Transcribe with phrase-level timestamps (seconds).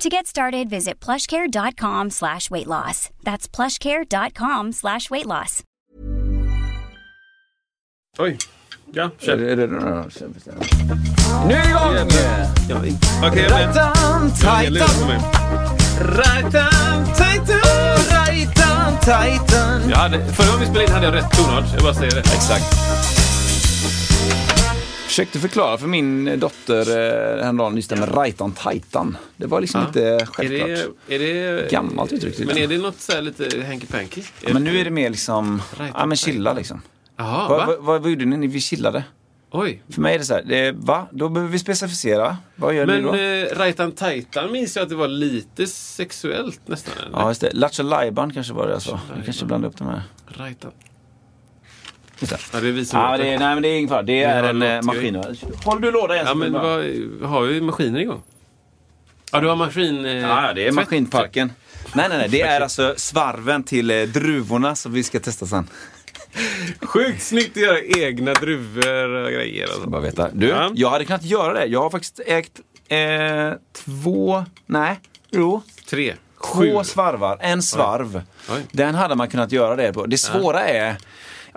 [0.00, 3.10] To get started, visit plushcare.com slash weight loss.
[3.22, 5.62] That's plushcare.com slash weight loss.
[8.18, 8.38] Oj.
[8.92, 9.36] Ja, Är kör.
[9.36, 9.92] det, är det, nu är det
[11.70, 11.94] igång!
[12.68, 12.76] Ja,
[13.28, 13.76] Okej, jag är med.
[13.76, 15.22] Rajtan, Jag lurar på tajtan.
[16.16, 17.60] Rajtan, tajtan.
[18.10, 19.82] rajtan, tajtan.
[20.32, 21.64] Förra gången vi spelade in hade jag rätt tonart.
[21.74, 22.20] Jag bara säger det.
[22.20, 22.76] Exakt.
[25.10, 29.16] Försökte förklara för min dotter eh, häromdagen just det med rajtan tajtan.
[29.36, 30.68] Det var liksom inte Är självklart.
[31.06, 31.70] det, är det...
[31.70, 34.22] Gammalt uttryck, Men är det något så här lite hanky-panky?
[34.40, 35.62] Ja, men nu är det mer liksom,
[35.94, 36.82] ja men chilla liksom.
[37.16, 37.66] Jaha, Vad, va?
[37.66, 38.46] vad, vad, vad gjorde ni?
[38.46, 39.04] Vi chillade.
[39.50, 39.82] Oj.
[39.88, 41.06] För mig är det så här, det, va?
[41.10, 42.36] Då behöver vi specificera.
[42.56, 43.14] Vad gör ni Men då?
[43.14, 46.94] eh, Rajtan Tajtan minns jag att det var lite sexuellt nästan.
[47.06, 47.18] Eller?
[47.18, 47.50] Ja, just det.
[47.52, 49.00] Lattjo Lajban kanske var det jag sa.
[49.16, 50.02] Jag kanske blandade upp de här.
[50.26, 50.70] Rajtan.
[52.20, 54.02] Ja, det är vi som Ja, det är, nej men det är ingen fara.
[54.02, 55.22] Det är en eh, maskin.
[55.64, 56.62] Håller du låda en Ja, men vad,
[57.30, 58.22] har vi maskiner igång?
[59.32, 60.04] Ja, du har maskin...
[60.04, 60.74] Eh, Ja, ja, det är tvätt.
[60.74, 61.52] maskinparken.
[61.94, 62.28] Nej, nej, nej.
[62.28, 65.68] Det är alltså svarven till eh, druvorna som vi ska testa sen.
[66.82, 69.64] Sjukt snyggt att göra egna druvor och grejer.
[69.64, 69.90] Alltså.
[69.90, 70.28] Bara veta.
[70.32, 70.70] Du, Ja.
[70.74, 71.66] jag hade kunnat göra det.
[71.66, 76.14] Jag har faktiskt ägt eh, två, nej, jo, Tre.
[76.36, 76.70] Sju.
[76.70, 77.38] två svarvar.
[77.40, 78.22] En svarv.
[78.50, 78.62] Oj.
[78.72, 80.06] Den hade man kunnat göra det på.
[80.06, 80.96] Det svåra är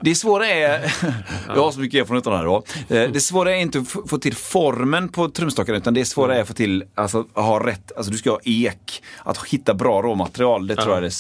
[0.04, 0.94] det svåra är,
[1.48, 2.64] jag har så mycket erfarenhet av det här då.
[2.96, 6.42] Eh, Det svåra är inte att få- till formen på trumstockarna utan det svåra är
[6.42, 9.04] att få till, alltså ha rätt, alltså du ska ha ek.
[9.24, 11.12] Att hitta bra råmaterial, det tror jag är det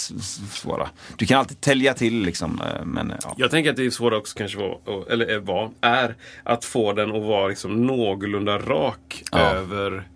[0.52, 0.90] svåra.
[1.18, 3.34] Du kan alltid tälja till liksom, eh, men ja.
[3.38, 4.78] Jag tänker att det är svårt också kanske var,
[5.12, 9.40] eller var, är att få den att vara liksom någorlunda rak Ja.
[9.40, 10.08] över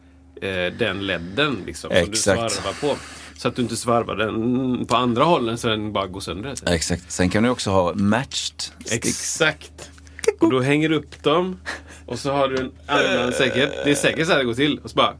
[0.42, 2.52] eh, den ledden liksom, som du Exakt.
[2.52, 2.98] svarvar på.
[3.37, 6.53] Så att du inte svarvar den på andra hållen så den bara går sönder.
[6.67, 7.11] Exakt.
[7.11, 9.08] Sen kan du också ha matched sticks.
[9.08, 9.89] Exakt.
[10.39, 11.58] Och då hänger du upp dem
[12.05, 13.71] och så har du en annan säkert.
[13.83, 14.80] Det är säkert så här det går till.
[14.83, 15.14] Och så bara...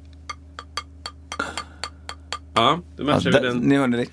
[2.54, 3.58] Ja, då Ja, matchar vi där- den.
[3.58, 4.08] Ni hörde det?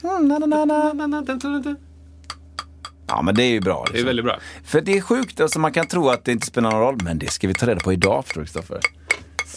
[3.06, 3.84] Ja men det är ju bra.
[3.84, 4.06] Det är Liksom.
[4.06, 4.38] väldigt bra.
[4.65, 7.19] För det är sjukt, alltså man kan tro att det inte spelar någon roll, men
[7.19, 8.81] det ska vi ta reda på idag Kristoffer.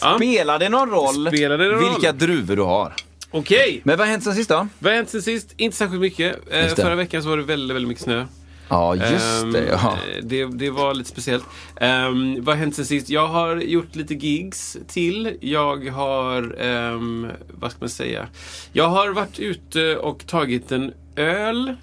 [0.00, 0.16] Ja.
[0.16, 2.18] Spelar det någon roll Spelar det någon vilka roll?
[2.18, 2.94] druvor du har?
[3.30, 4.68] Okej, Men vad har hänt sen sist då?
[4.78, 5.54] vad har hänt sen sist?
[5.56, 6.36] Inte särskilt mycket.
[6.50, 8.26] Eh, förra veckan så var det väldigt, väldigt mycket snö.
[8.70, 9.64] Ja, just Ehm, det.
[9.70, 9.92] Ja.
[10.16, 11.44] eh, det, det var lite speciellt.
[11.80, 13.08] Um, vad har hänt sen sist?
[13.10, 15.36] Jag har gjort lite gigs till.
[15.40, 17.26] Jag har, ehm,
[17.60, 18.28] vad ska man säga?
[18.72, 21.74] Jag har varit ute och tagit en öl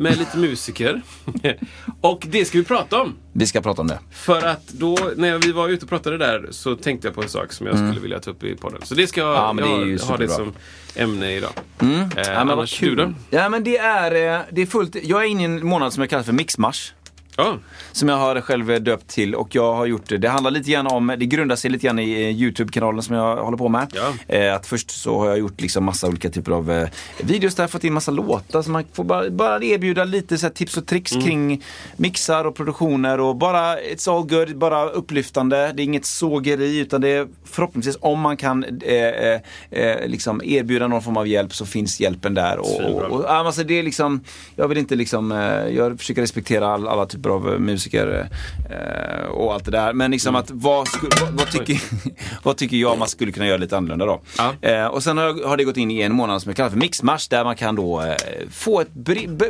[0.00, 1.02] med lite musiker.
[2.00, 3.14] och det ska vi prata om.
[3.32, 3.98] Vi ska prata om det.
[4.10, 7.28] För att då, när vi var ute och pratade där, så tänkte jag på en
[7.28, 8.80] sak som jag skulle vilja ta upp i podden.
[8.82, 9.58] Så det ska jag, Mm.
[9.58, 10.52] Ja, det jag ha det som
[10.94, 11.50] ämne idag.
[11.80, 12.00] Mm.
[12.00, 13.12] Eh, ja, men annars, du då?
[13.30, 14.96] Ja, men det är, eh, det är fullt.
[15.02, 16.92] Jag är inne i en månad som jag kallar för mixmars.
[17.36, 17.58] Ja,
[17.92, 20.18] Som jag har själv döpt till och jag har gjort det.
[20.18, 23.36] Det handlar lite grann om, det grundar sig lite grann i eh, Youtube-kanalen som jag
[23.36, 23.96] håller på med.
[24.28, 26.88] Eh, att först så har jag gjort liksom massa olika typer av eh,
[27.20, 28.62] videos där fått in massa låtar.
[28.62, 31.24] Så man får bara, bara erbjuda lite så tips och tricks Mm.
[31.26, 31.62] kring
[31.96, 35.72] mixar och produktioner och bara it's all good, bara upplyftande.
[35.74, 40.42] Det är inget sågeri utan det är förhoppningsvis om man kan eh, eh, eh, liksom
[40.44, 42.58] erbjuda någon form av hjälp så finns hjälpen där.
[42.58, 44.24] Och, och, och, alltså det är liksom,
[44.56, 45.30] jag vill inte liksom,
[45.74, 48.28] jag försöker respektera all, alla typer av eh, musiker
[48.70, 49.92] eh, och allt det där.
[49.92, 51.80] Men liksom att vad, sku- vad, vad, tycker,
[52.42, 54.20] vad tycker jag man skulle kunna göra lite annorlunda då?
[54.38, 54.54] Ja.
[54.68, 56.78] Eh, och sen har, har det gått in i en månad som jag kallar för
[56.78, 58.14] Mixmars där man kan då eh,
[58.50, 58.90] få ett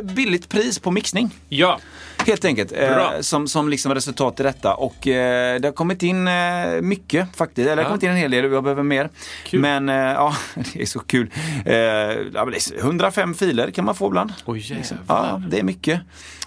[0.03, 1.29] billigt pris på mixning.
[1.49, 1.79] ja.
[2.25, 2.71] Helt enkelt.
[2.71, 4.73] Eh, som, som liksom resultat i detta.
[4.75, 7.65] Och eh, det har kommit in eh, mycket faktiskt.
[7.69, 9.09] Eller det har kommit in en hel del och jag behöver mer.
[9.45, 9.59] Kul.
[9.59, 10.35] Men eh, ja,
[10.73, 11.31] det är så kul.
[11.65, 14.33] Eh, ja, men det är 105 filer kan man få ibland.
[14.45, 14.97] Oj jävlar.
[15.07, 16.01] Ja, det är mycket.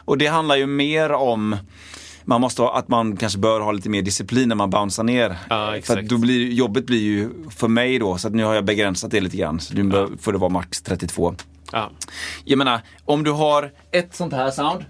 [0.05, 1.57] Och det handlar ju mer om
[2.25, 5.37] man måste ha, att man kanske bör ha lite mer disciplin när man bouncear ner.
[5.51, 9.11] Ja, för då blir, jobbet blir ju för mig då, så nu har jag begränsat
[9.11, 9.61] det lite grann.
[9.61, 11.35] Så nu bör- får det vara max 32.
[11.73, 11.91] Ja.
[12.45, 14.85] Jag menar, om du har ett sånt här sound.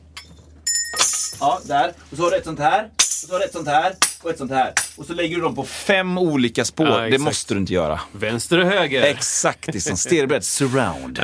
[1.44, 1.92] Ja, där.
[2.10, 2.84] Och så har du ett sånt här.
[2.96, 3.92] Och så har du ett sånt här.
[4.22, 4.72] Och ett sånt här.
[4.96, 6.86] Och så lägger du dem på fem olika spår.
[6.88, 8.00] Ja, det måste du inte göra.
[8.12, 9.02] Vänster och höger.
[9.02, 10.44] Exakt, det är som stereobrett.
[10.44, 11.20] Surround.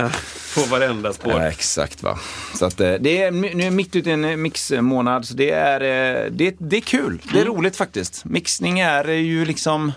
[0.54, 1.32] På varenda spår.
[1.32, 2.18] Ja, exakt va.
[2.58, 5.50] Så att eh, det är, nu är mitt ute i en eh, mixmånad så det
[5.50, 7.22] är, eh, det, det är kul.
[7.32, 7.54] Det är Mm.
[7.56, 8.24] roligt faktiskt.
[8.24, 9.92] Mixning är ju liksom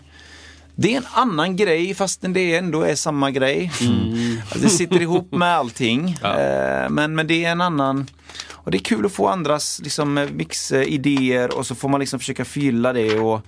[0.76, 3.72] det är en annan grej fastän det ändå är samma grej.
[3.82, 4.42] Mm.
[4.42, 6.18] Alltså, det sitter ihop med allting.
[6.24, 8.08] Eh, Men, men det är en annan
[8.64, 12.20] och det är kul att få andras liksom, eh, mixidéer och så får man liksom
[12.20, 13.20] försöka förgylla det.
[13.20, 13.42] Och,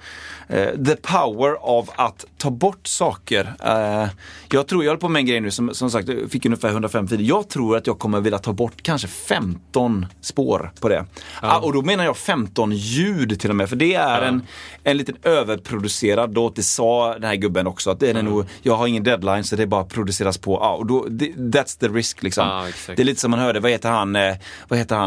[0.48, 3.54] eh, the power av att ta bort saker.
[3.64, 4.10] Eh,
[4.52, 6.70] jag tror, jag håller på med en grej nu som, som sagt, jag fick ungefär
[6.70, 7.26] 105 filmer.
[7.26, 11.06] Jag tror att jag kommer vilja ta bort kanske 15 spår på det.
[11.42, 14.42] Ah, och då menar jag 15 ljud till och med, för det är en,
[14.84, 16.56] en liten överproducerad låt.
[16.56, 18.26] Det sa den här gubben också, att det är mm.
[18.26, 20.58] nog, jag har ingen deadline så det bara produceras på.
[20.58, 22.48] Ah, och då, det, that's the risk liksom.
[22.48, 24.36] Ah, det är lite som man hörde, vad heter han, eh,
[24.68, 25.05] vad heter han?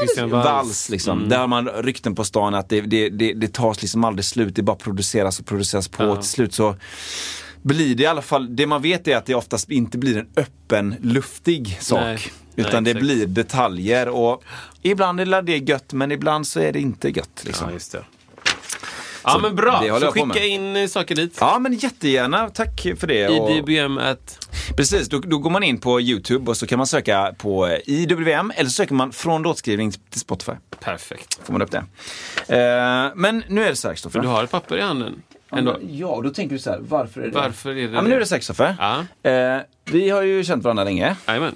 [0.00, 0.46] Christian Walls.
[0.46, 0.88] Waltz.
[0.88, 1.18] liksom.
[1.18, 1.28] Mm.
[1.28, 4.56] Där har man rykten på stan att det, det, det, det tas liksom aldrig slut,
[4.56, 6.02] det bara produceras och produceras på.
[6.02, 6.16] Ja.
[6.16, 6.76] Till slut så
[7.62, 10.28] blir det i alla fall, det man vet är att det oftast inte blir en
[10.36, 12.00] öppen, luftig sak.
[12.00, 12.18] Nej.
[12.56, 14.42] Utan Nej, det blir detaljer och
[14.82, 17.42] ibland är det gött men ibland så är det inte gött.
[17.44, 17.70] Liksom.
[17.92, 18.00] Ja,
[19.26, 20.00] Ja, men bra.
[20.00, 21.36] Så skicka in eh, saker dit.
[21.40, 23.28] Ja men jättegärna, tack för det.
[23.28, 24.38] Och- IDBM at...
[24.76, 27.78] Precis, då, då går man in på YouTube och så kan man söka på eh,
[27.86, 30.52] IWM eller så söker man från låtskrivning till Spotify.
[30.80, 31.40] Perfekt.
[31.44, 31.78] Får man upp det.
[32.48, 34.20] Eh, men nu är det så här Kristoffer.
[34.20, 35.22] Du har ett papper i handen.
[35.52, 35.78] Ändå.
[35.90, 38.14] Ja, då tänker du så här, varför är det Varför är det Ja, men nu
[38.16, 38.76] är det så här Kristoffer.
[39.22, 39.30] Ja.
[39.30, 41.16] Eh, vi har ju känt varandra länge.
[41.26, 41.54] Jajamän.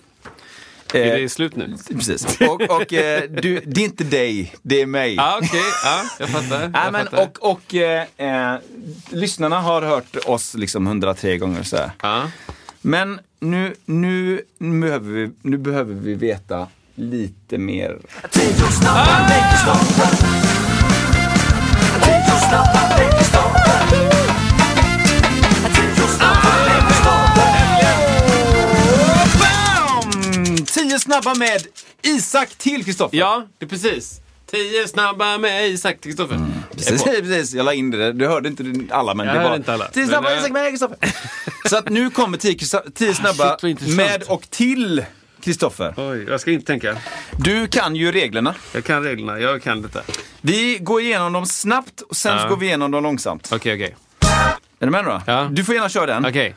[0.95, 1.77] Eh, Är det slut nu?
[1.89, 2.41] Precis.
[2.41, 5.15] Och, och eh, du, det är inte dig, det är mig.
[5.15, 5.61] Ja, okej.
[5.85, 6.61] Ja, jag fattar.
[6.61, 7.23] Jag men, fattar.
[7.23, 8.59] och och eh, eh,
[9.11, 11.91] lyssnarna har hört oss liksom 103 gånger så här.
[12.03, 12.23] Ja.
[12.81, 17.99] Men nu, nu, nu, behöver vi, nu behöver vi veta lite mer.
[18.83, 19.31] Bam!
[31.01, 31.63] Snabba med
[32.03, 33.17] Isak till Kristoffer.
[33.19, 34.21] ja, det är precis.
[34.51, 36.35] Tio snabba med Isak till Kristoffer.
[36.35, 36.51] Mm.
[36.77, 38.13] Precis, precis, jag la in det.
[38.13, 38.65] Du hörde inte
[38.95, 39.89] alla, men Jag det var inte alla.
[39.89, 40.99] tio snabba Men, med Isak med Kristoffer.
[41.69, 42.59] Så att nu kommer tio,
[42.95, 45.05] tio snabba shit, med och till
[45.43, 45.95] Kristoffer.
[45.97, 46.97] Oj, jag ska inte tänka.
[47.39, 48.55] Du kan ju reglerna.
[48.75, 50.01] Jag kan reglerna, jag kan detta.
[50.41, 52.43] Vi går igenom dem snabbt och sen Ja.
[52.43, 53.49] så går vi igenom dem långsamt.
[53.53, 53.97] Okej, okej.
[54.81, 55.23] Är du med nu då?
[55.27, 55.49] Ja.
[55.53, 56.27] Du får gärna köra den.
[56.27, 56.55] Okej.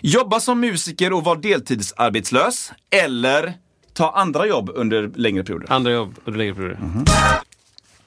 [0.00, 2.72] Jobba som musiker och vara deltidsarbetslös.
[2.90, 3.54] Eller
[3.92, 5.72] ta andra jobb under längre perioder.
[5.72, 6.78] Andra jobb under längre perioder.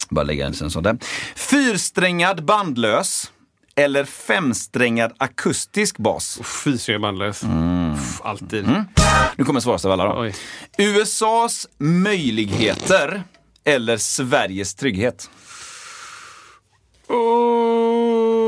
[0.09, 0.97] Bara lägga en sån där.
[1.35, 3.31] Fyrsträngad bandlös.
[3.75, 6.39] Eller femsträngad akustisk bas.
[6.63, 7.43] Fysiskt bandlös.
[7.43, 8.67] Uff, Alltid.
[9.35, 10.21] Nu kommer svårast av alla då.
[10.21, 10.35] Oj.
[10.77, 13.23] USAs möjligheter.
[13.65, 15.29] Eller Sveriges trygghet.
[17.07, 18.38] Oh,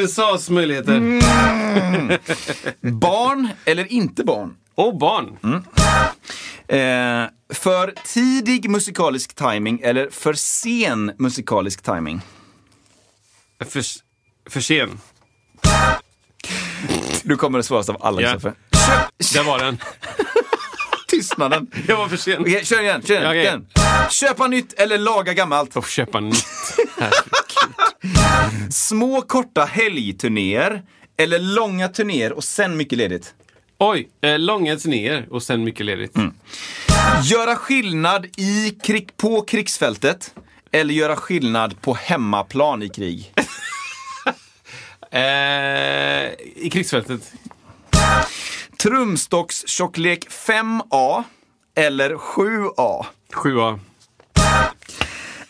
[0.00, 1.00] USAs möjligheter.
[2.90, 4.56] Barn eller inte barn?
[4.74, 5.36] Och barn.
[6.68, 12.20] Eh, för tidig musikalisk timing eller för sen musikalisk timing?
[13.64, 13.82] För,
[14.50, 15.00] för sen.
[17.22, 18.20] Nu kommer det svåraste av alla.
[18.20, 18.54] Kristoffer.
[19.34, 19.78] Där var den.
[21.08, 21.66] Tystnaden.
[21.88, 22.40] Jag var för sen.
[22.40, 23.36] Okej, kör igen, kör igen.
[23.36, 23.66] Igen.
[24.10, 25.72] Köpa nytt eller laga gammalt.
[25.72, 26.44] Får köpa nytt.
[28.72, 30.82] Små korta helgturnéer
[31.16, 33.34] eller långa turnéer och sen mycket ledigt.
[33.78, 36.16] Oj, eh, långa turnéer och sen mycket ledigt.
[37.24, 40.34] Göra skillnad i krig, på krigsfältet
[40.72, 43.34] eller göra skillnad på hemmaplan i krig.
[45.12, 47.32] Eh, I krigsfältet.
[48.82, 51.24] Trumstockstjocklek 5A
[51.76, 53.06] eller 7A.
[53.32, 53.78] 7A.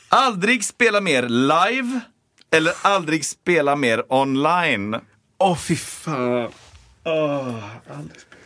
[0.09, 2.00] Aldrig spela mer live
[2.50, 5.00] eller aldrig spela mer online.
[5.38, 6.52] Åh, oh, fy fan.
[7.04, 8.37] Oh, aldrig spela.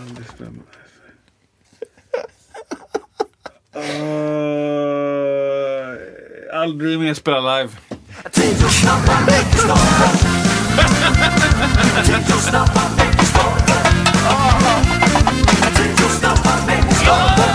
[0.00, 0.50] Aldrig spela.
[3.74, 3.82] Uh,
[6.52, 7.70] aldrig mer spela live.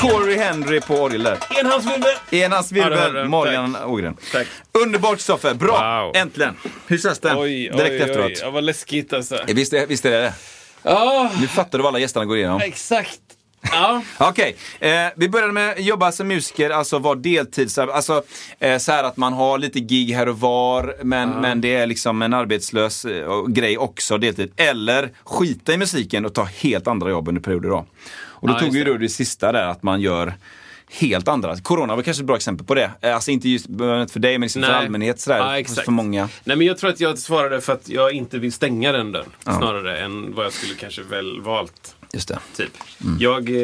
[0.00, 1.38] Corey, Henry på orgel där.
[1.60, 2.14] Enhandsvirvel.
[2.30, 3.24] Enhandsvirvel, Ja.
[3.24, 4.16] Morgan Ågren.
[4.32, 4.46] Tack.
[4.82, 6.02] Underbart Kristoffer, bra!
[6.04, 6.16] Wow.
[6.16, 6.54] Äntligen!
[6.86, 7.34] Hur känns det?
[7.36, 8.26] Oj, Direkt oj, efteråt.
[8.26, 8.36] oj.
[8.42, 9.38] Ja, vad läskigt alltså.
[9.46, 10.32] Visst, är, visst är det det?
[10.82, 12.60] Ja, Nu fattar du vad alla gästerna går igenom.
[12.60, 13.20] exakt.
[13.72, 14.02] Ja.
[14.18, 17.78] Okej, eh, vi började med att jobba som musiker, alltså vara deltids...
[17.78, 18.22] Alltså
[18.58, 21.86] eh, så här att man har lite gig här och var, men, men det är
[21.86, 24.52] liksom en arbetslös eh, grej också, deltid.
[24.56, 27.86] Eller skita i musiken och ta helt andra jobb under perioder då.
[28.40, 30.34] Och då Ja, tog ju då det sista där, att man gör
[30.92, 31.56] helt andra.
[31.56, 32.90] Corona var kanske ett bra exempel på det.
[33.00, 33.66] Eh, Alltså inte just
[34.12, 35.38] för dig, men liksom för allmänhet sådär.
[35.38, 35.84] Ja, exakt.
[35.84, 36.28] för många.
[36.44, 39.30] Nej, men jag tror att jag svarade för att jag inte vill stänga den dörren.
[39.42, 41.96] Snarare än vad jag skulle kanske väl valt.
[42.12, 42.38] Just det.
[42.56, 42.70] Typ.
[43.18, 43.56] Jag, eh,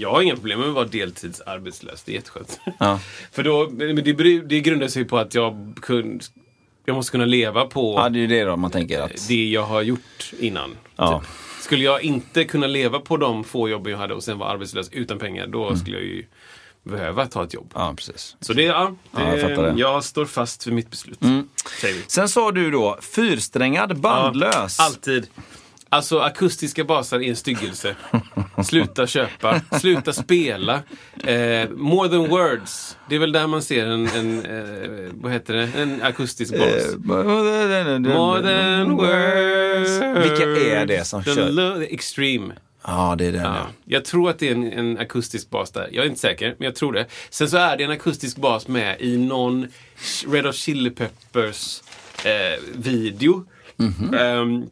[0.00, 2.02] jag har inga problem med att vara deltidsarbetslös.
[2.02, 2.60] Det är jätteskönt.
[2.78, 3.00] Ja.
[3.32, 6.24] För då, men det, det grundar sig på att jag kunde...
[6.84, 9.28] jag måste kunna leva på Ja, det är det då man tänker att...
[9.28, 10.76] det jag har gjort innan.
[10.96, 11.20] Ja.
[11.20, 11.28] Typ.
[11.70, 14.88] Skulle jag inte kunna leva på de få jobben jag hade och sen vara arbetslös
[14.92, 15.78] utan pengar, då Mm.
[15.78, 16.26] skulle jag ju
[16.82, 17.70] behöva ta ett jobb.
[17.74, 18.36] Ja, precis.
[18.40, 19.68] Så det, ja, det, Ja, jag det.
[19.68, 19.78] Mm.
[19.78, 21.18] jag står fast vid mitt beslut.
[21.82, 22.02] Vi.
[22.06, 24.76] Sen sa du då fyrsträngad bandlös.
[24.78, 25.26] Ja, alltid.
[25.92, 27.96] Alltså akustiska basar är en styggelse.
[28.64, 30.82] Sluta köpa, sluta spela.
[31.24, 32.96] Eh, more than words.
[33.08, 36.68] Det är väl där man ser en, en eh, vad heter det, en akustisk bas.
[36.68, 36.98] Eh,
[37.98, 39.90] More than words.
[40.24, 40.44] Vilka
[40.80, 41.82] är det som The kör?
[41.94, 42.54] Extreme.
[42.86, 43.56] Ja, det är den Ja.
[43.56, 43.66] ja.
[43.84, 45.88] Jag tror att det är en, en akustisk bas där.
[45.92, 47.06] Jag är inte säker, men jag tror det.
[47.30, 49.66] Sen så är det en akustisk bas med i någon
[50.28, 51.82] Red Hot Chili Peppers
[52.24, 53.44] eh, video.
[53.76, 54.14] Mhm.
[54.14, 54.66] Ehm,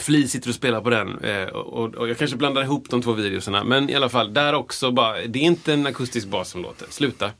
[0.00, 3.12] Flea sitter och spelar på den eh, och, och jag kanske blandar ihop de två
[3.12, 3.64] videorna.
[3.64, 6.86] Men i alla fall, där också bara, det är inte en akustisk bas som låter.
[6.90, 7.30] Sluta.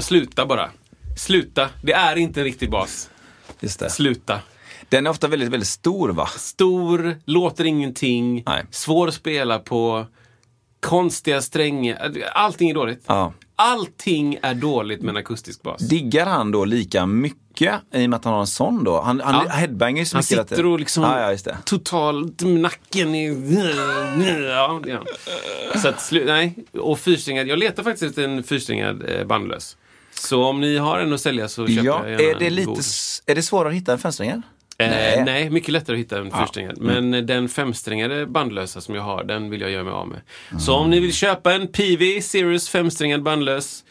[0.00, 0.70] Sluta bara.
[1.16, 1.70] Sluta.
[1.82, 3.10] Det är inte en riktig bas.
[3.60, 3.90] Just det.
[3.90, 4.40] Sluta.
[4.88, 6.26] Den är ofta väldigt, väldigt stor va?
[6.26, 8.64] Stor, låter ingenting, Nej.
[8.70, 10.06] svår att spela på,
[10.80, 12.12] konstiga strängar.
[12.32, 13.04] Allting är dåligt.
[13.06, 13.32] Ja.
[13.56, 15.80] Allting är dåligt med en akustisk bas.
[15.88, 19.00] Diggar han då lika mycket i och med att han har en sån då?
[19.00, 19.52] Han, han Ja.
[19.52, 20.48] headbangar ju så Han mycket.
[20.48, 23.26] det- sitter och liksom Ja, ja, totalt nacken i...
[24.48, 25.06] Ja, är han.
[25.82, 26.54] Så att, nej.
[26.72, 27.46] Och fyrsträngad.
[27.48, 29.76] Jag letar faktiskt efter en fyrsträngad eh, bandlös.
[30.14, 32.80] Så om ni har en att sälja så köper Ja, jag gärna är det, lite,
[33.26, 34.42] är det svårare att hitta en femsträngad?
[34.78, 35.24] Eh, Nej.
[35.24, 35.50] nej.
[35.50, 36.78] mycket lättare att hitta en fyrsträngad.
[36.78, 36.94] Mm.
[37.10, 40.20] Men eh, den femsträngade bandlösa som jag har, den vill jag göra mig av med.
[40.50, 40.60] Mm.
[40.60, 43.84] Så om ni vill köpa en PV Sirius femsträngad bandlös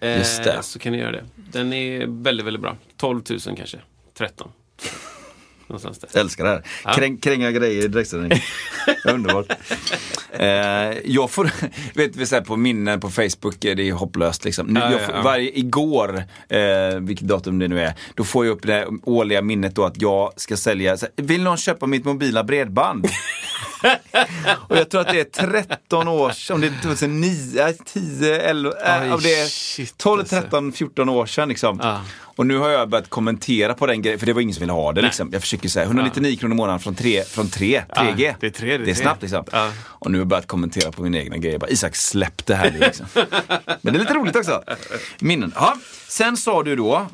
[0.00, 0.62] eh, Just det.
[0.62, 1.24] så kan ni göra det.
[1.34, 2.76] Den är väldigt, väldigt bra.
[2.96, 3.78] 12 000 kanske.
[4.18, 4.48] 13.
[5.66, 6.20] Någonstans där.
[6.20, 6.62] Älskar det här.
[6.84, 6.92] Ja.
[6.92, 8.40] Kräng, kränga grejer i direktsändning.
[9.04, 9.46] Underbart.
[10.32, 10.46] Eh,
[11.04, 11.50] jag får,
[11.94, 14.66] vet vi så här på minnen på Facebook, eh, det är hopplöst liksom.
[14.66, 15.22] Nu, Ja, får, ja.
[15.22, 19.74] Varje, igår, eh, vilket datum det nu är, då får jag upp det årliga minnet
[19.74, 23.08] då att jag ska sälja, här, vill någon köpa mitt mobila bredband?
[24.68, 29.02] och jag tror att det är 13 år om det är 2009, 10, 11, äh,
[29.02, 30.40] Oj, om det är shit, 12, alltså.
[30.40, 31.80] 13, 14 år sedan liksom.
[31.82, 32.00] Ja.
[32.36, 34.72] Och nu har jag börjat kommentera på den grejen, för det var ingen som ville
[34.72, 35.30] ha det liksom.
[35.32, 38.34] Jag försöker säga 199 kronor i månaden från 3, från 3, 3G.
[38.40, 38.94] det är 3, det är det är 3.
[38.94, 39.44] snabbt liksom.
[39.52, 39.72] Ja.
[39.84, 41.58] Och nu har jag börjat kommentera på mina egna grejer.
[41.58, 43.06] Bara, Isak, släpp det här nu liksom.
[43.80, 44.62] Men det är lite roligt också.
[45.18, 45.52] Minnen.
[45.54, 45.76] Ja.
[46.08, 47.06] Sen sa du då,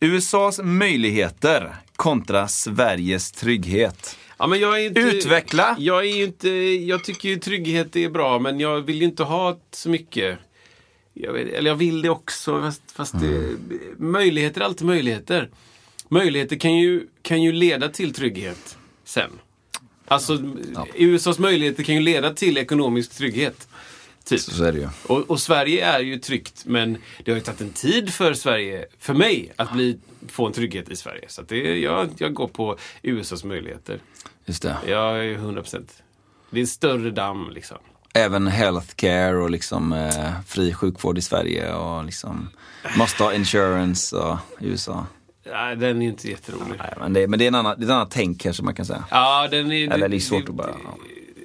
[0.00, 4.16] USAs möjligheter kontra Sveriges trygghet.
[4.40, 5.76] Ja, men jag är inte, Utveckla.
[5.78, 9.60] Jag, är inte, jag tycker ju trygghet är bra, men jag vill ju inte ha
[9.70, 10.38] så mycket.
[11.14, 13.56] Jag vet, eller jag vill det också, fast, fast det,
[13.98, 15.50] möjligheter är alltid möjligheter.
[16.08, 19.30] Möjligheter kan ju, kan ju leda till trygghet sen.
[20.06, 20.38] Alltså,
[20.94, 23.68] USAs möjligheter kan ju leda till ekonomisk trygghet.
[24.24, 24.40] Typ.
[24.40, 24.88] Så är det ju.
[25.06, 28.86] Och, och Sverige är ju tryggt, men det har ju tagit en tid för Sverige,
[28.98, 29.98] för mig, att bli,
[30.28, 31.24] få en trygghet i Sverige.
[31.28, 34.00] Så det, jag, jag går på USAs möjligheter.
[34.44, 34.76] Just det.
[34.86, 36.02] Jag är 100 procent.
[36.50, 37.78] Det är en större damm liksom.
[38.14, 42.50] Även healthcare och liksom eh, fri sjukvård i Sverige och liksom
[42.98, 45.06] måste ha insurance och USA.
[45.46, 46.78] Nej, den är inte jätterolig.
[46.78, 48.74] Nej, men det, men det är en annan, det är ett annat tänk kanske man
[48.74, 49.04] kan säga.
[49.10, 49.92] Ja, den är...
[49.92, 50.74] Eller det är svårt att bara...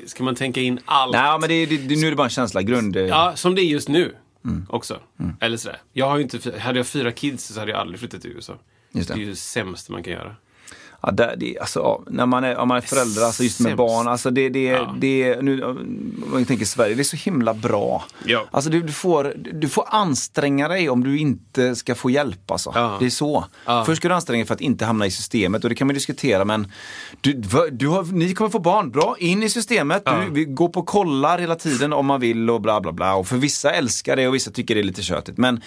[0.05, 1.11] Ska man tänka in allt?
[1.13, 2.95] Nej, men det, är- det, det, nu är det bara en känsla, grund...
[2.95, 4.15] Ja, som det är just nu.
[4.45, 4.65] Mm.
[4.69, 4.99] Också.
[5.39, 5.77] Eller sådär.
[5.93, 8.53] Jag har ju inte, hade jag fyra kids så hade jag aldrig flyttat till USA.
[8.91, 9.13] Just det.
[9.13, 10.35] det är ju det sämsta man kan göra.
[11.05, 13.77] Ja, där, det, alltså, när man är, om man är förälder, alltså just med Sämst.
[13.77, 14.95] barn, alltså det, det, Ja.
[14.99, 18.05] det, nu, om man tänker Sverige, det är så himla bra.
[18.25, 18.45] Ja.
[18.51, 22.71] Alltså du, du, får, du får anstränga dig om du inte ska få hjälp alltså.
[22.75, 22.97] Ja.
[22.99, 23.45] Det är så.
[23.85, 25.93] Först ska du anstränga dig för att inte hamna i systemet och det kan man
[25.93, 26.71] diskutera men
[27.21, 27.33] du,
[27.71, 31.37] du har, ni kommer få barn, bra, in i systemet, du, vi går på kollar
[31.39, 33.15] hela tiden om man vill och bla bla bla.
[33.15, 35.37] Och för vissa älskar det och vissa tycker det är lite tjötigt.
[35.37, 35.61] Men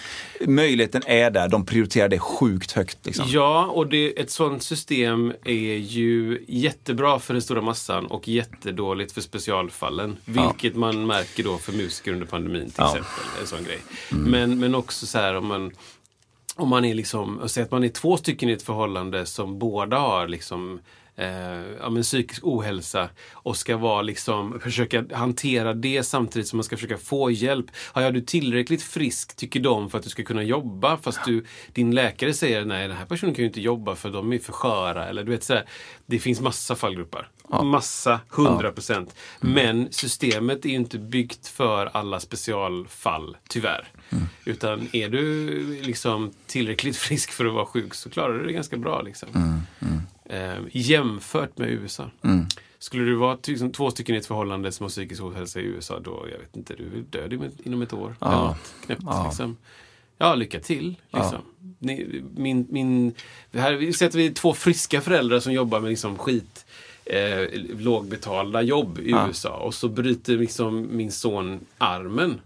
[0.47, 3.05] möjligheten är där, de prioriterar det sjukt högt.
[3.05, 3.25] Liksom.
[3.27, 9.11] Ja, och det, ett sånt system är ju jättebra för den stora massan och jättedåligt
[9.11, 10.17] för specialfallen.
[10.25, 12.87] Vilket man märker då för musiker under pandemin till Ja.
[12.87, 13.41] exempel.
[13.41, 13.79] En sån grej.
[14.11, 15.71] Men, men också så här om man
[16.55, 19.97] om man är liksom, säg att man är två stycken i ett förhållande som båda
[19.99, 20.79] har liksom
[21.19, 26.63] eh, ja, men psykisk ohälsa och ska vara liksom, försöka hantera det samtidigt som man
[26.63, 27.65] ska försöka få hjälp.
[27.95, 30.97] Ja, är du tillräckligt frisk, tycker de, för att du ska kunna jobba?
[30.97, 34.33] Fast du, din läkare säger nej, den här personen kan ju inte jobba för de
[34.33, 35.07] är för sköra.
[35.07, 35.65] Eller du vet så här,
[36.05, 37.27] det finns massa fallgrupper.
[37.63, 39.15] Massa, hundra procent.
[39.39, 43.87] Men systemet är ju inte byggt för alla specialfall, tyvärr.
[44.45, 48.77] Utan är du liksom tillräckligt frisk för att vara sjuk så klarar du det ganska
[48.77, 49.01] bra.
[49.01, 49.29] Liksom.
[50.29, 52.09] Eh, jämfört med USA.
[52.79, 55.99] Skulle du vara ty- två stycken i ett förhållande som har psykisk ohälsa i USA,
[55.99, 58.15] då, jag vet inte, du är död inom- ett år.
[58.19, 58.27] Ja.
[58.27, 59.25] Eller knäppt, Ja.
[59.25, 59.57] liksom.
[60.17, 60.95] Ja, lycka till.
[61.09, 61.39] Liksom.
[61.79, 63.13] Ni, min, min,
[63.53, 66.65] här sätter vi två friska föräldrar som jobbar med liksom skit
[67.05, 67.47] eh,
[67.79, 69.27] lågbetalda jobb i Ja.
[69.27, 72.41] USA och så bryter liksom min son armen.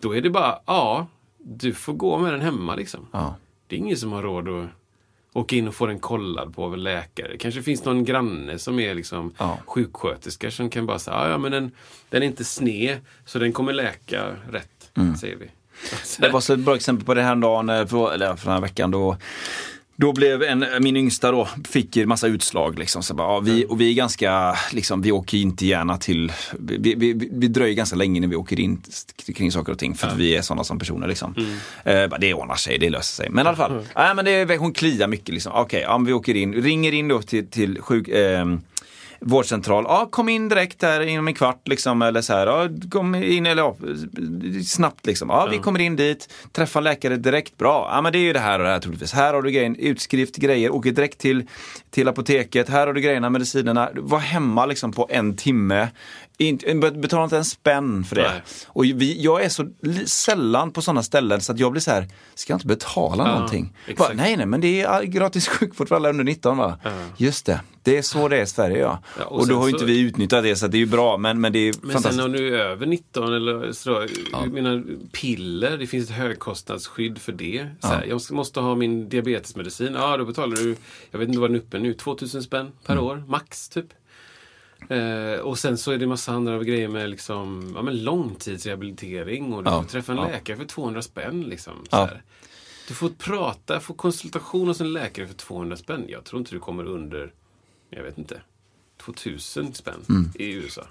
[0.00, 1.06] Då är det bara, ja,
[1.38, 3.06] du får gå med den hemma liksom.
[3.12, 3.34] Ja.
[3.66, 4.66] Det är ingen som har råd att
[5.32, 7.36] åka in och få den kollad på av en läkare.
[7.38, 9.58] Kanske finns någon granne som är liksom Ja.
[9.66, 11.70] sjuksköterska som kan bara säga, "Ja, ja men den,
[12.08, 15.16] den är inte sned så den kommer läka rätt, Mm.
[15.16, 15.50] säger vi.
[16.18, 18.54] Det var så ett bra exempel på det här dagen, eh, för, eller för den
[18.54, 19.16] här veckan då
[19.96, 22.78] då blev en, min yngsta då, fick en massa utslag.
[22.78, 23.02] Liksom.
[23.02, 26.94] Så bara, ja, vi, och vi är ganska, liksom, vi åker inte gärna till, vi,
[26.94, 28.82] vi, vi, dröjer ganska länge när vi åker in
[29.36, 31.08] kring saker och ting för att vi är sådana som personer.
[31.08, 31.34] Liksom.
[31.84, 33.30] Eh, bara, det ordnar sig, det löser sig.
[33.30, 35.28] Men i alla fall, nej, men det, hon kliar mycket.
[35.28, 35.52] Liksom.
[35.54, 38.60] Okej, ja, men vi åker in, ringer in då till, till sjuk, ehm,
[39.22, 39.84] vårdcentral.
[39.88, 42.02] Ja, kom in direkt här inom en kvart liksom.
[42.02, 43.76] Eller så här, ja, kom in eller ja,
[44.66, 45.28] snabbt liksom.
[45.28, 47.58] Ja, vi kommer in dit, träffar läkare direkt.
[47.58, 49.12] Bra, ja men det är ju det här och det här troligtvis.
[49.12, 51.48] Här har du grejen, utskrift, grejer, åker direkt till,
[51.90, 52.68] till apoteket.
[52.68, 53.90] Här har du grejerna, medicinerna.
[53.94, 55.88] Var hemma liksom på en timme.
[56.38, 58.22] Inte, betala inte en spänn för det.
[58.32, 58.42] Nej.
[58.66, 59.68] Och vi, jag är så
[60.06, 63.34] sällan på sådana ställen så att jag blir så här, ska jag inte betala Ja,
[63.34, 63.76] någonting?
[63.96, 66.78] Bara, nej, nej, men det är gratis sjukvård för alla under 19 va?
[67.16, 68.98] Just det, det är så det är i Sverige ja.
[69.18, 71.16] Ja, och och då har så- inte vi utnyttjat det så det är ju bra,
[71.16, 72.22] men, men det är Men fantastiskt.
[72.22, 77.18] sen när du är över 19 eller så, jag menar piller, det finns ett högkostnadsskydd
[77.18, 77.66] för det.
[77.80, 80.76] Så här, Jag måste ha min diabetesmedicin, ja då betalar du,
[81.10, 83.04] jag vet inte vad den är uppe nu, 2000 spänn per Mm.
[83.04, 83.86] år, max typ.
[84.88, 89.64] Eh, och sen så är det massa andra grejer med liksom, ja, men långtidsrehabilitering och
[89.64, 90.28] du Ja, får träffa en ja.
[90.28, 91.42] läkare för 200 spänn.
[91.42, 92.08] Liksom, Ja.
[92.88, 96.04] Du får prata, få konsultation hos en läkare för 200 spänn.
[96.08, 97.32] Jag tror inte du kommer under,
[97.90, 98.40] jag vet inte,
[99.04, 100.30] 2000 spänn Mm.
[100.34, 100.82] i USA.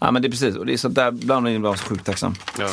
[0.00, 2.06] Ja men det är precis, och det är så där bland annat jag så sjukt
[2.06, 2.34] tacksam.
[2.58, 2.68] Ja.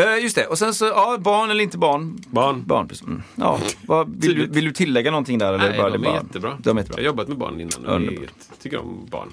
[0.00, 2.18] Eh, just det, och sen så, ja, barn eller inte barn?
[2.26, 2.62] Barn.
[2.66, 3.06] Barn, precis.
[3.06, 3.22] Mm.
[3.36, 4.50] Ja, vad, vill, du, Tydligt.
[4.50, 5.52] vill du tillägga någonting där?
[5.54, 6.58] Eller Nej, bara, de är bara, jättebra.
[6.62, 7.02] De är jättebra.
[7.02, 8.26] Jag har jobbat med barn innan och jätte-
[8.62, 9.32] tycker om barn.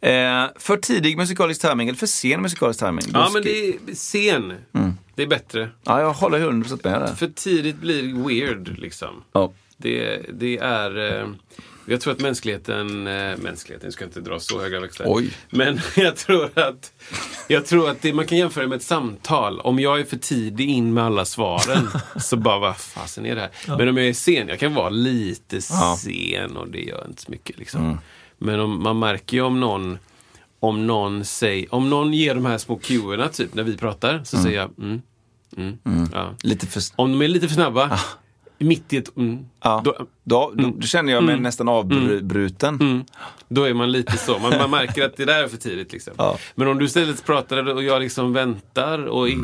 [0.00, 3.04] Eh, för tidig musikalisk timing eller för sen musikalisk timing?
[3.12, 4.52] Ja, men det är sen.
[5.14, 5.70] Det är bättre.
[5.84, 7.14] ja, jag håller 100% med där.
[7.14, 9.22] För tidigt blir weird, liksom.
[9.32, 9.52] Ja.
[9.76, 11.20] Det, det är...
[11.20, 11.28] Eh,
[11.86, 13.06] jag tror att mänskligheten...
[13.06, 15.06] Eh, mänskligheten ska inte dra så höga växlar.
[15.08, 15.30] Oj.
[15.50, 16.92] Men jag tror att...
[17.48, 19.60] Jag tror att det, man kan jämföra med ett samtal.
[19.60, 21.88] Om jag är för tidig in med alla svaren,
[22.20, 23.76] så bara vad fasen är det här?
[23.78, 25.98] Men om jag är sen, jag kan vara lite Ja.
[26.00, 27.58] sen och det gör inte så mycket.
[27.58, 27.98] Liksom.
[28.38, 29.98] Men om, man märker ju om någon
[30.60, 34.36] om någon, säger, om någon ger de här små cuerna, typ när vi pratar, så
[34.36, 35.00] säger jag mm,
[35.56, 36.34] mm, Ja.
[36.42, 36.82] Lite för...
[36.96, 38.00] Om de är lite för snabba,
[38.58, 39.80] mitt i ett mm, Ja.
[39.84, 42.74] då, Då, då, då känner jag mig nästan avbruten.
[42.80, 43.04] mm,
[43.48, 44.38] då är man lite så.
[44.38, 45.92] Man, man märker att det där är för tidigt.
[45.92, 46.12] Liksom.
[46.16, 46.38] Ja.
[46.54, 49.38] Men om du istället pratar och jag liksom väntar, och i,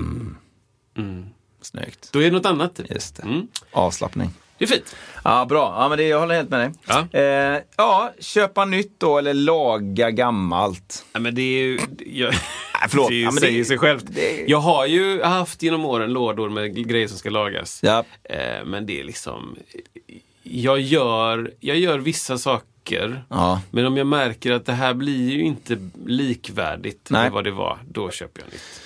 [1.60, 2.08] Snyggt.
[2.12, 2.76] då är det något annat.
[2.76, 2.90] Typ.
[2.90, 3.22] Just det.
[3.22, 3.48] Mm.
[3.72, 4.30] Avslappning.
[4.58, 4.96] Det är fint.
[5.24, 5.74] Ja, bra.
[5.78, 6.72] Ja, men det, jag håller helt med dig.
[6.86, 7.18] Ja.
[7.20, 11.04] Eh, ja, köpa nytt då eller laga gammalt.
[11.12, 11.78] Ja, men det är ju...
[12.06, 12.30] Jag,
[12.80, 13.08] Nej, förlåt.
[13.10, 14.04] det Ja, men det- säger sig självt.
[14.08, 17.80] det- Jag har ju haft genom åren lådor med grejer som ska lagas.
[17.82, 18.04] Ja.
[18.24, 19.56] Eh, men det är liksom...
[20.42, 23.24] Jag gör, jag gör vissa saker.
[23.30, 23.60] Ja.
[23.70, 27.22] Men om jag märker att det här blir ju inte likvärdigt Nej.
[27.22, 28.80] med vad det var, då köper jag nytt.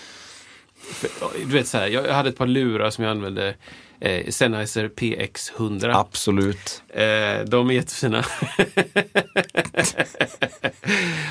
[1.36, 3.54] Du vet så här, jag hade ett par lurar som jag använde.
[4.00, 5.92] Eh, Sennheiser PX100.
[5.94, 6.82] Absolut.
[6.88, 8.24] Eh, de är jättefina.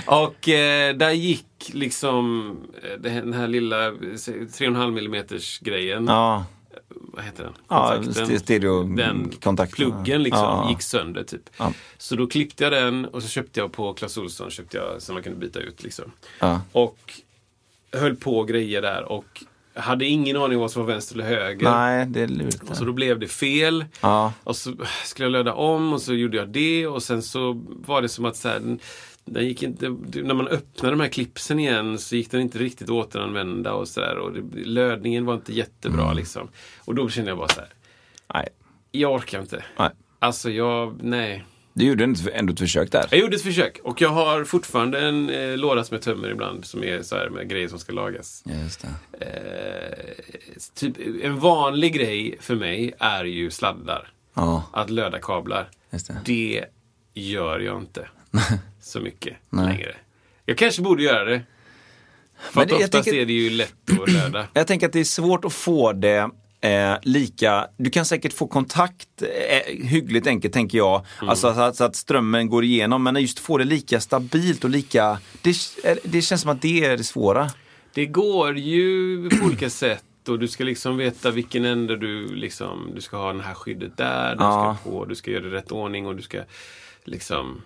[0.05, 2.51] och eh, där gick liksom
[2.83, 5.25] eh, den här lilla eh, 3,5 mm
[5.61, 6.05] grejen.
[6.07, 6.45] Ja,
[6.89, 7.53] Vad heter den?
[7.69, 8.23] ja Kontakten.
[8.23, 9.75] st- stereo Den kontakten.
[9.91, 10.69] pluggen liksom Ja.
[10.69, 11.49] gick sönder typ.
[11.57, 11.73] Ja.
[11.97, 15.13] Så då klippte jag den och så köpte jag på Clas Ohlson köpte jag som
[15.15, 16.11] man kunde byta ut liksom.
[16.39, 16.61] Ja.
[16.71, 16.97] Och
[17.91, 21.71] höll på grejer där och hade ingen aning om vad som var vänster eller höger.
[21.71, 22.69] Nej, det är lurigt.
[22.69, 23.85] Och så då blev det fel.
[24.01, 24.33] Ja.
[24.43, 24.73] Och så
[25.05, 28.25] skulle jag löda om och så gjorde jag det och sen så var det som
[28.25, 28.77] att så här,
[29.25, 32.87] den, gick inte, när man öppnade de här clipsen igen så gick den inte riktigt
[32.89, 34.17] att återanvända och sådär.
[34.17, 36.17] Och det, lödningen var inte jättebra Mm.
[36.17, 36.47] liksom.
[36.85, 37.69] Och då kände jag bara så här,
[38.33, 38.49] Nej.
[38.91, 39.63] jag orkar inte.
[39.79, 39.89] Nej.
[40.19, 41.43] Alltså jag, nej.
[41.77, 43.07] Du gjorde ändå ett försök där.
[43.11, 46.65] Jag gjorde ett försök och jag har fortfarande en eh, låda som jag tömmer ibland
[46.65, 48.43] som är så här med grejer som ska lagas.
[48.63, 48.85] Just
[49.19, 49.25] det.
[49.25, 50.23] Eh,
[50.73, 54.09] typ, en vanlig grej för mig är ju sladdar.
[54.33, 55.69] Ja, Att löda kablar.
[55.91, 56.17] just det.
[56.25, 56.65] Det
[57.13, 58.07] gör jag inte
[58.81, 59.65] så mycket Nej.
[59.65, 59.95] längre.
[60.45, 61.41] Jag kanske borde göra det.
[62.39, 64.47] För Men att oftast tänker- är det ju lätt att löda.
[64.53, 66.29] Jag tänker att det är svårt att få det
[66.61, 71.05] eh, lika, du kan säkert få kontakt eh, hyggligt enkelt tänker jag.
[71.19, 71.29] Mm.
[71.29, 74.69] Alltså så att, så att strömmen går igenom men just få det lika stabilt och
[74.69, 77.49] lika, det, eh, det känns som att det är det svåra.
[77.93, 82.91] Det går ju på olika sätt och du ska liksom veta vilken ände du liksom,
[82.95, 84.77] du ska ha det här skyddet där, du Ja.
[84.81, 86.41] ska på, du ska göra det i rätt ordning och du ska
[87.03, 87.61] liksom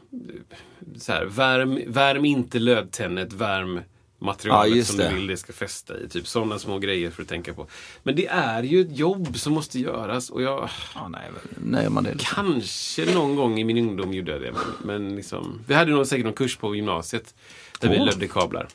[0.97, 3.79] så här, värm, värm inte lödtennet, värm
[4.21, 6.09] materialet Ja, som du vill det ska fästa i.
[6.09, 7.67] Typ sådana små grejer för att tänka på.
[8.03, 12.03] Men det är ju ett jobb som måste göras och jag Ja, nej, nej, man
[12.03, 12.15] det.
[12.19, 14.51] kanske någon gång i min ungdom gjorde jag det.
[14.51, 14.63] Men,
[15.01, 17.35] men liksom, vi hade nog säkert någon kurs på gymnasiet
[17.79, 18.05] där vi Åh.
[18.05, 18.67] lödde kablar.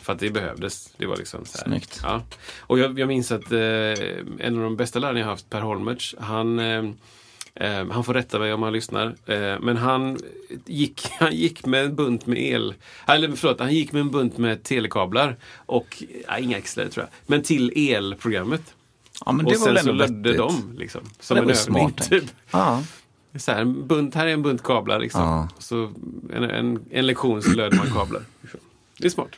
[0.00, 0.90] För att det behövdes.
[0.96, 1.64] Det var liksom så här.
[1.64, 2.00] Snyggt.
[2.02, 2.22] Ja.
[2.60, 3.58] Och jag, jag minns att eh,
[4.38, 6.90] en av de bästa lärarna jag haft, Per Holmertz, han eh,
[7.56, 9.06] eh, han får rätta mig om han lyssnar.
[9.26, 10.18] Eh, men han
[10.66, 12.74] gick, han gick med en bunt med el...
[13.06, 15.36] Eller förlåt, han gick med en bunt med telekablar.
[15.54, 17.10] Och, ja, inga axlar tror jag.
[17.26, 18.74] Men till elprogrammet.
[19.26, 20.74] Ja, men och det var sen så lödde de.
[20.78, 21.92] Liksom, som Det en övning.
[21.92, 22.24] Typ.
[22.50, 22.82] Ja.
[23.38, 24.98] Så här, en bunt, här är en bunt kablar.
[25.00, 25.22] Liksom.
[25.22, 25.48] Ja.
[25.58, 25.92] Så
[26.32, 28.22] en, en, en lektion så löder man kablar.
[28.98, 29.30] Det är smart.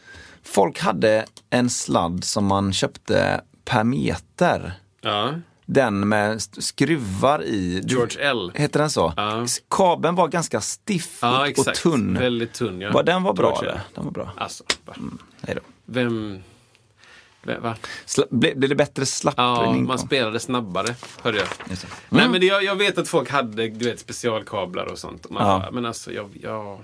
[0.43, 4.73] Folk hade en sladd som man köpte per meter.
[5.01, 5.35] Ja.
[5.71, 7.83] Den med skruvar i.
[7.87, 8.53] George L.
[8.55, 9.13] Heter den så?
[9.17, 9.47] Ja.
[9.71, 12.15] Kabeln var ganska stiff Ja, och, och tunn.
[12.19, 13.03] Väldigt tunn, ja.
[13.03, 13.63] Den var bra?
[13.95, 14.31] Den var bra.
[14.37, 14.95] Alltså, va?
[15.43, 15.61] Hej då.
[15.85, 16.39] Vem...
[17.43, 17.77] va?
[18.07, 19.87] Sla- Ble, blev det bättre Ja, slappning?
[19.87, 21.47] man spelade snabbare, hörde jag.
[21.69, 21.87] Det.
[22.09, 25.27] Nej, men det, jag, jag vet att folk hade du vet, specialkablar och sånt.
[25.27, 25.69] Och man Ja.
[25.73, 26.31] men alltså, jag...
[26.43, 26.81] jag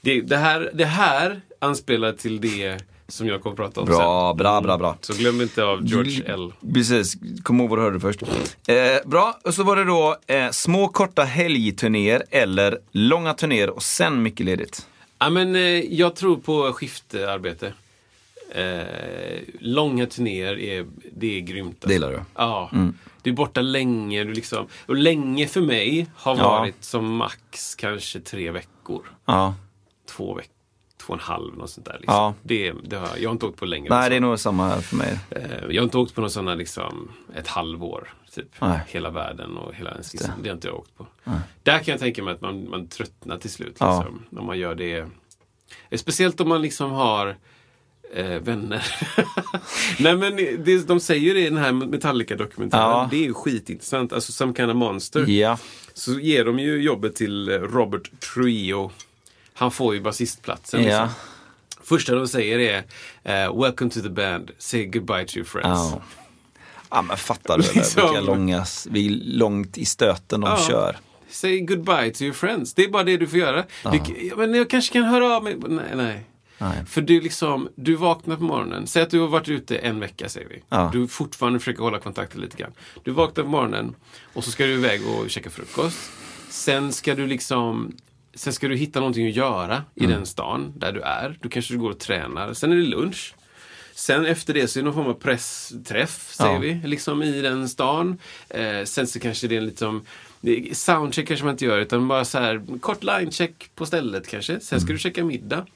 [0.00, 4.30] det, det, här, det här anspelar till det som jag kommer att prata om Bra,
[4.30, 4.36] sen.
[4.36, 4.96] bra, bra, bra.
[5.00, 6.52] Så glöm inte av George L.
[6.74, 8.22] Precis, kom ihåg vad du hörde först.
[8.22, 8.76] Eh,
[9.08, 14.22] bra, och så var det då eh, små korta helgturnéer eller långa turnéer och sen
[14.22, 14.86] mycket ledigt.
[15.18, 15.62] Ja, men, eh,
[15.94, 17.72] jag tror på skiftarbete.
[18.54, 21.68] Eh, långa turnéer är, det är grymt.
[21.74, 21.88] Alltså.
[21.88, 22.20] Det gillar du?
[22.34, 22.70] Ja.
[23.22, 24.24] Du är borta länge.
[24.24, 26.42] Du liksom, och länge för mig har Ja.
[26.42, 29.02] varit som max kanske tre veckor.
[29.24, 29.54] Ja.
[30.10, 30.52] Två veckor.
[31.08, 31.92] Två och en halv, något sånt där.
[32.00, 32.14] Liksom.
[32.14, 32.34] Ja.
[32.42, 33.94] Det, det har, jag har inte åkt på längre.
[33.94, 35.18] Nej, än det är nog samma här för mig.
[35.30, 38.14] Eh, Jag har inte åkt på någon sådana liksom, ett halvår.
[38.34, 38.46] Typ.
[38.60, 38.80] Nej.
[38.86, 40.32] Hela världen och hela ens det.
[40.42, 40.48] det.
[40.48, 41.06] har inte jag åkt på.
[41.62, 43.76] Där kan jag tänka mig att man, man tröttnar till slut.
[43.80, 43.98] Ja.
[43.98, 45.06] Liksom, Om man gör det.
[45.96, 47.36] Speciellt om man liksom har
[48.14, 48.86] eh, vänner.
[49.98, 52.82] Nej men det, de säger det i den här Metallica-dokumentären.
[52.82, 53.08] Ja.
[53.10, 54.12] Det är ju skitintressant.
[54.12, 55.30] Alltså Some kind of monster.
[55.30, 55.58] Ja.
[55.94, 58.90] Så ger de ju jobbet till eh, Robert Trio.
[59.58, 60.82] Han får ju basistplatsen.
[60.84, 61.02] Ja.
[61.02, 61.08] Liksom.
[61.84, 62.76] Första de säger är
[63.46, 65.92] eh, Welcome to the band, say goodbye to your friends.
[65.92, 66.02] Ja.
[66.90, 67.64] Ja men fattar du?
[67.74, 68.02] Liksom.
[68.02, 70.66] Vilka långa, vi är långt i stöten de Ja.
[70.68, 70.96] kör.
[71.30, 72.74] Say goodbye to your friends.
[72.74, 73.64] Det är bara det du får göra.
[73.82, 75.56] Du, ja, men jag kanske kan höra av mig.
[75.68, 76.24] Nej, nej.
[76.58, 76.84] Nej.
[76.86, 78.86] För du, liksom, du vaknar på morgonen.
[78.86, 80.62] Säg att du har varit ute en vecka, säger vi.
[80.68, 80.90] Ja.
[80.92, 82.72] Du fortfarande försöker hålla kontakten lite grann.
[83.04, 83.94] Du vaknar på morgonen
[84.32, 85.98] och så ska du iväg och käka frukost.
[86.50, 87.96] Sen ska du liksom
[88.38, 90.16] Sen ska du hitta någonting att göra i Mm.
[90.16, 91.38] den stan där du är.
[91.42, 92.52] Du kanske går och tränar.
[92.54, 93.34] Sen är det lunch.
[93.94, 96.58] Sen efter det så är det någon form av pressträff, säger Ja.
[96.58, 98.18] vi, liksom i den stan.
[98.48, 100.04] Eh, sen så kanske det är en liksom
[100.40, 104.60] det- Soundcheck kanske man inte gör, utan bara så här kort linecheck på stället kanske.
[104.60, 105.66] Sen ska du käka middag.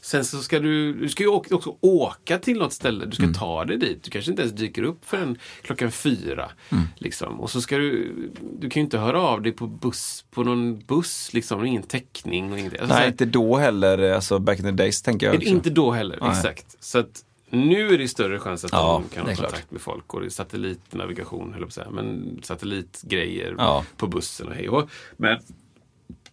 [0.00, 3.06] Sen så ska du, du ska ju också åka till något ställe.
[3.06, 4.02] Du ska ta dig dit.
[4.02, 6.50] Du kanske inte ens dyker upp förrän klockan fyra.
[6.96, 7.40] Liksom.
[7.40, 8.12] Och så ska du,
[8.60, 11.64] du kan ju inte höra av dig på buss, på någon buss, liksom.
[11.66, 12.58] Ingen täckning och.
[12.58, 15.36] Alltså, så Nej, inte då heller, alltså back in the days tänker jag.
[15.36, 15.48] också.
[15.48, 16.30] inte då heller, Nej.
[16.30, 16.76] exakt.
[16.80, 19.50] Så att nu är det större chans att Ja, de kan ha är klart.
[19.50, 20.14] kontakt med folk.
[20.14, 21.90] Och det är satellitnavigation, höll jag på att säga.
[21.90, 23.84] Men satellitgrejer Ja.
[23.96, 24.90] på bussen och hej och.
[25.16, 25.38] Men,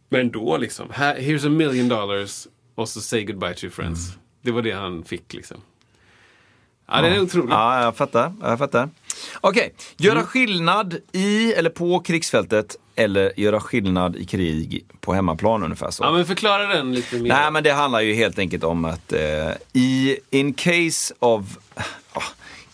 [0.09, 4.07] men då liksom, här, here's a million dollars och så say goodbye to your friends.
[4.09, 4.19] Mm.
[4.41, 5.57] Det var det han fick liksom.
[6.87, 7.49] Ja, det är otroligt.
[7.49, 8.33] Ja, jag fattar.
[8.41, 8.89] Jag fattar.
[9.41, 10.25] Okej, göra Mm.
[10.25, 16.03] skillnad i eller på krigsfältet eller göra skillnad i krig på hemmaplan ungefär så.
[16.03, 17.29] Ja, men förklara den lite mer.
[17.29, 21.57] Nej, men det handlar ju helt enkelt om att eh, i in case of
[22.13, 22.21] ah,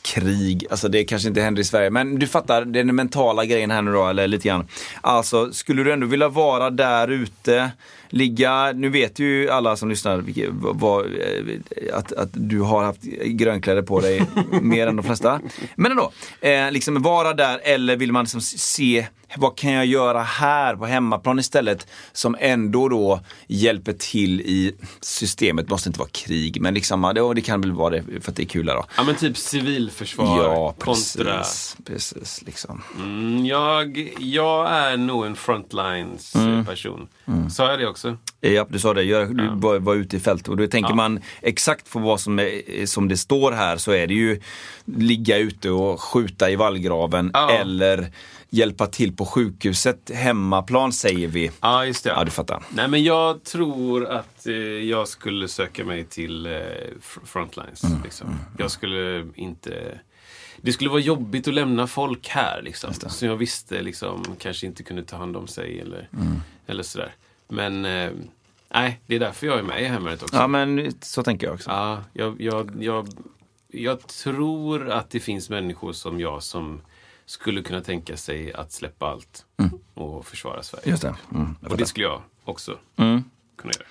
[0.01, 3.81] krig, alltså det kanske inte händer i Sverige, men du fattar den mentala grejen här
[3.81, 4.67] nu då, eller lite grann.
[5.01, 7.71] Alltså, skulle du ändå vilja vara där ute,
[8.11, 11.57] ligga, nu vet ju alla som lyssnar vad, eh,
[11.93, 14.25] att, att du har haft grönkläder på dig
[14.61, 15.39] mer än de flesta.
[15.75, 20.21] Men ändå, eh, liksom vara där eller vill man liksom se vad kan jag göra
[20.21, 25.65] här på hemmaplan istället som ändå då hjälper till i systemet.
[25.67, 28.35] Det måste inte vara krig, men liksom, det, det kan väl vara det för att
[28.37, 28.85] det är kul då.
[28.97, 30.83] Ja, men typ civilförsvar Ja, kontra...
[31.37, 31.77] precis.
[31.85, 32.81] precis liksom.
[32.95, 36.65] Mm, jag, jag är nog en frontlines Mm.
[36.65, 37.07] person.
[37.51, 38.17] Sa jag det också?
[38.41, 41.19] Ja, du sa det, jag, du var, var ute i fält och då tänker man
[41.41, 44.41] exakt på vad som, är, som det står här så är det ju
[44.85, 47.51] ligga ute och skjuta i vallgraven Ja.
[47.51, 48.11] eller
[48.53, 51.51] hjälpa till på sjukhuset, hemmaplan säger vi.
[51.61, 52.09] Ja, just det.
[52.09, 52.63] Ja, du fattar.
[52.69, 56.51] Nej, men jag tror att eh, jag skulle söka mig till eh,
[57.01, 57.83] fr- frontlines.
[57.83, 58.35] Mm, liksom.
[58.57, 59.99] Jag skulle inte...
[60.61, 62.93] det skulle vara jobbigt att lämna folk här liksom.
[62.93, 66.41] Som jag visste liksom kanske inte kunde ta hand om sig eller, Mm.
[66.67, 67.13] eller sådär.
[67.47, 68.11] Men eh,
[68.73, 70.35] nej, det är därför jag är med i Hemvärnet också.
[70.35, 71.69] Ja, men så tänker jag också.
[71.69, 73.07] Ja, jag, jag, jag,
[73.67, 76.81] jag tror att det finns människor som jag som
[77.25, 79.45] skulle kunna tänka sig att släppa allt
[79.93, 80.89] och försvara Sverige.
[80.89, 81.15] Just det.
[81.35, 83.23] Mm, Och det skulle jag också Mm.
[83.57, 83.85] kunna göra.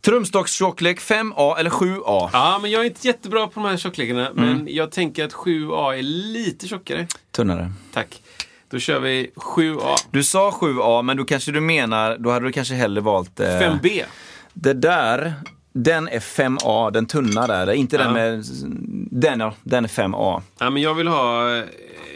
[0.00, 2.30] Trumstockstjocklek 5A eller 7A?
[2.32, 4.30] Ja, men jag är inte jättebra på de här tjocklekarna.
[4.34, 7.06] Men jag tänker att 7A är lite tjockare.
[7.30, 7.72] Tunnare.
[7.92, 8.22] Tack.
[8.70, 9.94] Då kör vi 7A.
[10.10, 13.40] Du sa 7A, men då kanske du menar, då hade du kanske hellre valt...
[13.40, 14.02] Eh, 5B.
[14.52, 15.34] Det där,
[15.72, 17.72] den är 5A, den tunna där.
[17.72, 18.12] Inte den Ja.
[18.12, 18.44] med...
[19.10, 20.42] Den, ja, den är 5A.
[20.58, 21.42] Ja, men jag vill ha...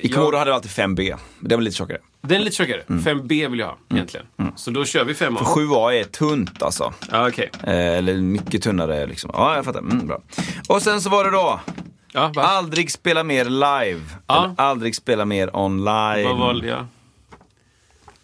[0.05, 1.17] I Komodo jag, hade du alltid 5B.
[1.41, 1.99] Den var lite tjockare.
[2.21, 2.83] den är lite tjockare.
[2.87, 4.27] 5B vill jag ha egentligen.
[4.57, 5.38] Så då kör vi 5A.
[5.38, 6.93] För 7A är tunt alltså.
[7.11, 7.51] Ja, okej.
[7.62, 9.31] Eh, eller mycket tunnare liksom.
[9.35, 9.79] Ja, jag fattar.
[9.81, 10.21] Mm, bra.
[10.69, 11.61] Och sen så var det då,
[12.12, 12.43] Ja, va?
[12.43, 14.01] aldrig spela mer live.
[14.27, 14.45] Ja.
[14.45, 16.25] Eller aldrig spela mer online.
[16.29, 16.87] Vad valde jag?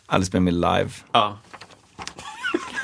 [0.07, 0.91] Aldrig spela mer live.
[1.13, 1.39] Ja.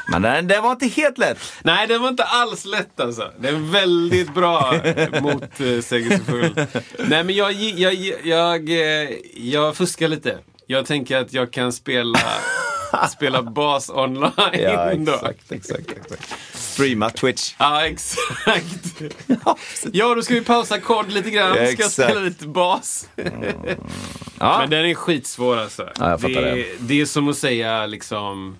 [0.08, 1.38] Men den, den var inte helt lätt.
[1.62, 3.30] Nej, det var inte alls lätt alltså.
[3.38, 4.74] Det är väldigt bra
[5.20, 6.54] motsägelsefull.
[6.98, 10.38] Nej, men jag, jag, jag, jag, eh, jag fuskar lite.
[10.66, 12.18] Jag tänker att jag kan spela,
[13.10, 15.12] spela bas online Ja, då.
[15.12, 16.34] exakt, exakt, exakt.
[16.54, 17.54] Streama Twitch.
[17.58, 19.00] Ja, exakt.
[19.92, 21.50] Ja, då ska vi pausa kod lite grann.
[21.52, 21.92] Ska jag Exakt.
[21.92, 23.08] spela lite bas.
[24.38, 24.58] Ja.
[24.60, 25.90] Men den är skitsvår alltså.
[25.98, 26.66] Ja, jag fattar det, det.
[26.80, 28.56] det är som att säga liksom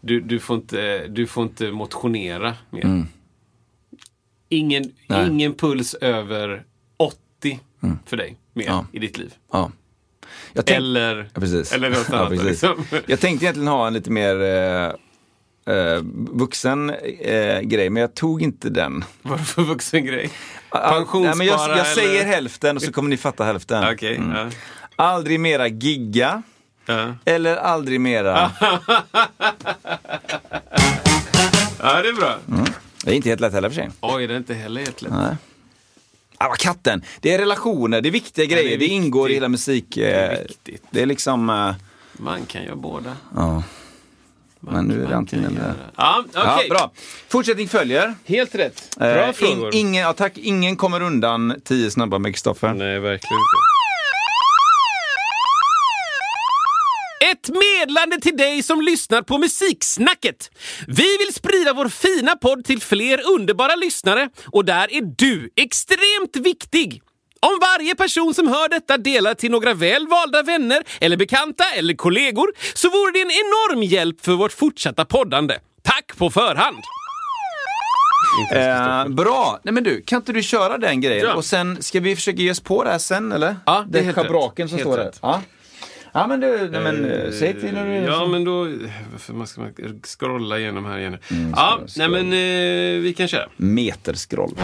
[0.00, 3.06] du, du, får, inte, du får inte motionera mer.
[4.48, 4.94] Ingen, Mm.
[5.06, 5.18] Nej.
[5.20, 5.32] Mm.
[5.32, 6.62] ingen puls över
[6.96, 7.60] 80
[8.06, 8.86] för dig mer Ja.
[8.92, 9.34] i ditt liv.
[9.52, 9.70] Ja.
[10.52, 12.28] Jag tänk- Eller, Ja, eller något Ja, annat.
[12.28, 12.46] precis.
[12.46, 12.84] liksom.
[13.06, 18.42] Jag tänkte egentligen ha en lite mer eh, eh, vuxen eh, grej, men jag tog
[18.42, 19.04] inte den.
[19.22, 20.30] Vad är det för vuxen grej?
[20.70, 23.84] Pensionsspara nej, men jag, jag säger hälften och så kommer ni fatta hälften.
[23.92, 24.36] Okej, Mm.
[24.36, 24.50] ja.
[24.96, 26.42] Aldrig mera gigga
[26.90, 27.14] Ja.
[27.24, 28.50] eller aldrig mera...
[31.82, 32.38] ja, det är bra.
[33.04, 33.90] Det är inte helt lätt heller för sig.
[34.00, 35.12] Oj, det är inte heller helt lätt.
[35.12, 35.36] Nej.
[36.38, 37.02] Ah, katten!
[37.20, 38.78] Det är relationer, det är viktiga det är grejer.
[38.78, 39.96] Det, ingår i hela musik...
[39.96, 40.82] Eh, Det är viktigt.
[40.90, 41.50] det är liksom...
[41.50, 41.74] Eh,
[42.12, 43.16] Man kan göra båda.
[43.36, 43.62] ja.
[44.62, 45.74] Man, Men nu är det antingen eller.
[45.96, 46.68] Ja, ja, okej.
[46.68, 46.90] bra.
[47.28, 48.14] Fortsättning följer.
[48.24, 48.96] Helt rätt.
[48.98, 49.74] Bra Eh, frågor.
[49.74, 52.68] in, ingen, ja, tack, ingen kommer undan tio snabba med Kristoffer.
[52.74, 53.69] Nej, verkligen inte.
[57.54, 60.50] Medlande till dig som lyssnar på Musiksnacket.
[60.86, 66.36] Vi vill sprida vår fina podd till fler underbara lyssnare och där är du extremt
[66.46, 67.02] viktig.
[67.42, 71.94] Om varje person som hör detta delar till några väl valda vänner eller bekanta eller
[71.94, 75.54] kollegor så vore det en enorm hjälp för vårt fortsatta poddande.
[75.82, 76.76] Tack på förhand!
[78.54, 79.60] Eh, bra!
[79.62, 81.26] Nej men du, kan inte du köra den grejen?
[81.26, 81.34] Ja.
[81.34, 83.56] Och sen, ska vi försöka ge oss på det här sen eller?
[83.66, 84.70] Ja, det är Den helt schabraken rätt.
[84.70, 85.04] som Helt står där.
[85.04, 85.18] rätt.
[85.22, 85.42] Ja.
[86.12, 87.92] Ja men du, nej, men eh, säg till när du...
[87.92, 88.68] Ja, men då...
[89.12, 89.72] Varför man ska man
[90.04, 91.18] scrolla igenom här igen?
[91.30, 93.48] Mm, ja, nej men eh, vi kan köra.
[93.56, 94.54] Meterskroll.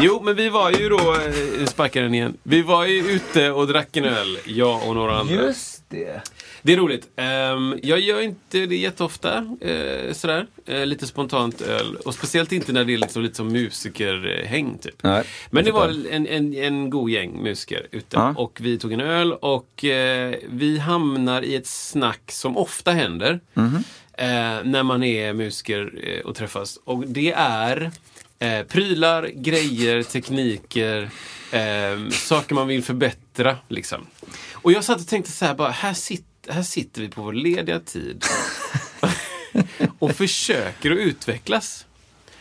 [0.00, 2.36] Jo, men vi var ju då, eh, sparkar den igen.
[2.42, 5.34] Vi var ju ute och drack en öl, jag och några andra.
[5.34, 6.22] Just det.
[6.66, 7.08] Det är roligt.
[7.16, 10.46] Ehm, jag gör inte det jätteofta, uh, sådär.
[10.66, 11.96] Eh, lite spontant öl.
[11.96, 15.02] Och speciellt inte när det är liksom lite som musikerhäng, typ.
[15.02, 18.16] Nej, Men det var en, en, en god gäng musiker ute.
[18.16, 18.34] Ja.
[18.36, 23.40] Och vi tog en öl och eh, vi hamnar i ett snack som ofta händer.
[23.54, 24.26] Eh,
[24.64, 26.78] när man är musiker eh, och träffas.
[26.84, 27.90] Och det är
[28.38, 31.10] eh, prylar, grejer, tekniker,
[31.52, 33.56] eh, saker man vill förbättra.
[33.68, 34.06] Liksom.
[34.52, 37.32] Och jag satt och tänkte så här, bara, här, sit, här sitter vi på vår
[37.32, 38.24] lediga tid
[39.98, 41.86] och försöker att utvecklas.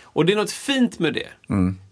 [0.04, 1.28] Och det är något fint med det.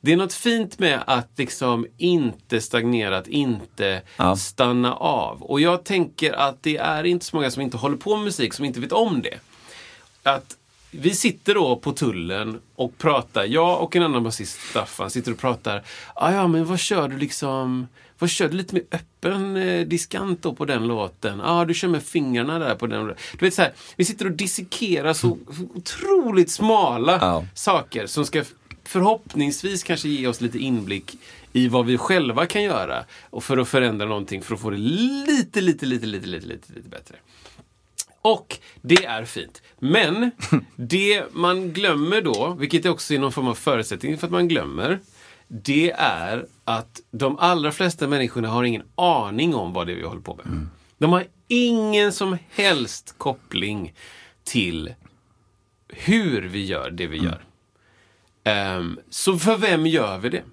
[0.01, 4.35] Det är något fint med att liksom inte stagnera, att inte Ja.
[4.35, 5.41] stanna av.
[5.43, 8.53] Och jag tänker att det är inte så många som inte håller på med musik
[8.53, 9.39] som inte vet om det.
[10.23, 10.57] Att
[10.91, 15.37] vi sitter då på tullen och pratar, jag och en annan basist, Staffan, sitter och
[15.39, 15.83] pratar.
[16.15, 17.87] Ah, ja, men vad kör du liksom?
[18.23, 21.39] Vad kör du lite mer öppen eh, diskant då på den låten?
[21.39, 23.07] Ja, ah, du kör med fingrarna där på den.
[23.07, 25.37] Du vet så här, vi sitter och dissekerar så
[25.75, 27.45] otroligt smala Ja.
[27.53, 28.43] saker som ska
[28.83, 31.17] förhoppningsvis kanske ge oss lite inblick
[31.53, 34.77] i vad vi själva kan göra och för att förändra någonting för att få det
[34.77, 37.15] lite, lite, lite, lite, lite, lite, lite bättre.
[38.21, 39.61] Och det är fint.
[39.79, 40.31] Men
[40.75, 44.99] det man glömmer då, vilket också är någon form av förutsättning för att man glömmer,
[45.61, 50.03] det är att de allra flesta människorna har ingen aning om vad det är vi
[50.03, 50.45] håller på med.
[50.97, 53.93] De har ingen som helst koppling
[54.43, 54.93] till
[55.87, 57.43] hur vi gör det vi gör.
[58.43, 60.43] Ehm, så för vem gör vi det?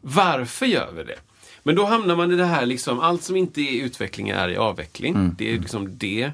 [0.00, 1.18] Varför gör vi det?
[1.62, 4.56] Men då hamnar man i det här, liksom, allt som inte är utveckling är i
[4.56, 5.34] avveckling.
[5.38, 6.32] Det är liksom det.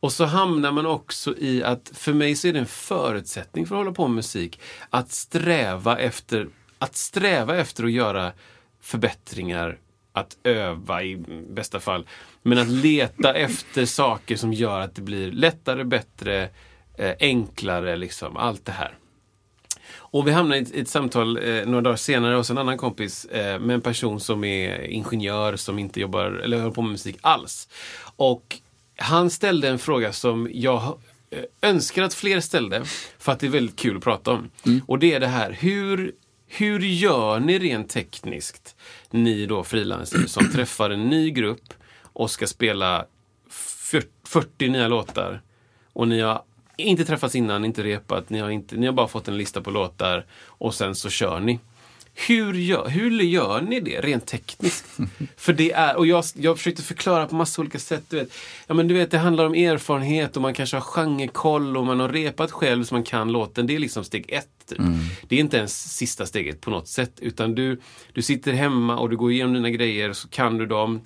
[0.00, 3.74] Och så hamnar man också i att, för mig så är det en förutsättning för
[3.74, 4.60] att hålla på med musik,
[4.90, 8.32] att sträva efter att, sträva efter att göra
[8.80, 9.78] förbättringar,
[10.12, 11.16] att öva i
[11.48, 12.06] bästa fall.
[12.42, 16.48] Men att leta efter saker som gör att det blir lättare, bättre,
[16.98, 18.36] eh, enklare, liksom.
[18.36, 18.98] Allt det här.
[19.88, 23.24] Och vi hamnade i ett, ett samtal eh, några dagar senare hos en annan kompis
[23.24, 27.16] eh, med en person som är ingenjör som inte jobbar eller håller på med musik
[27.20, 27.68] alls.
[28.16, 28.60] Och
[28.96, 30.98] han ställde en fråga som jag
[31.30, 32.84] eh, önskar att fler ställde
[33.18, 34.50] för att det är väldigt kul att prata om.
[34.86, 36.12] Och det är det här, hur,
[36.46, 38.76] hur gör ni rent tekniskt,
[39.10, 43.06] ni då frilansare som träffar en ny grupp och ska spela
[43.50, 45.42] fyr- 40 nya låtar
[45.92, 46.42] och ni har
[46.76, 49.70] inte träffats innan, inte repat, ni har, inte, ni har bara fått en lista på
[49.70, 51.58] låtar och sen så kör ni.
[52.14, 54.84] Hur gör, hur gör ni det rent tekniskt?
[55.36, 58.04] För det är, och jag, jag försökte förklara på massa olika sätt.
[58.08, 58.28] Du vet,
[58.66, 62.00] ja, men du vet, det handlar om erfarenhet och man kanske har genrekoll och man
[62.00, 63.66] har repat själv så man kan låten.
[63.66, 64.55] Det är liksom steg ett.
[64.66, 64.78] Typ.
[65.28, 67.12] Det är inte ens sista steget på något sätt.
[67.20, 67.80] Utan du,
[68.12, 71.00] du sitter hemma och du går igenom dina grejer så kan du dem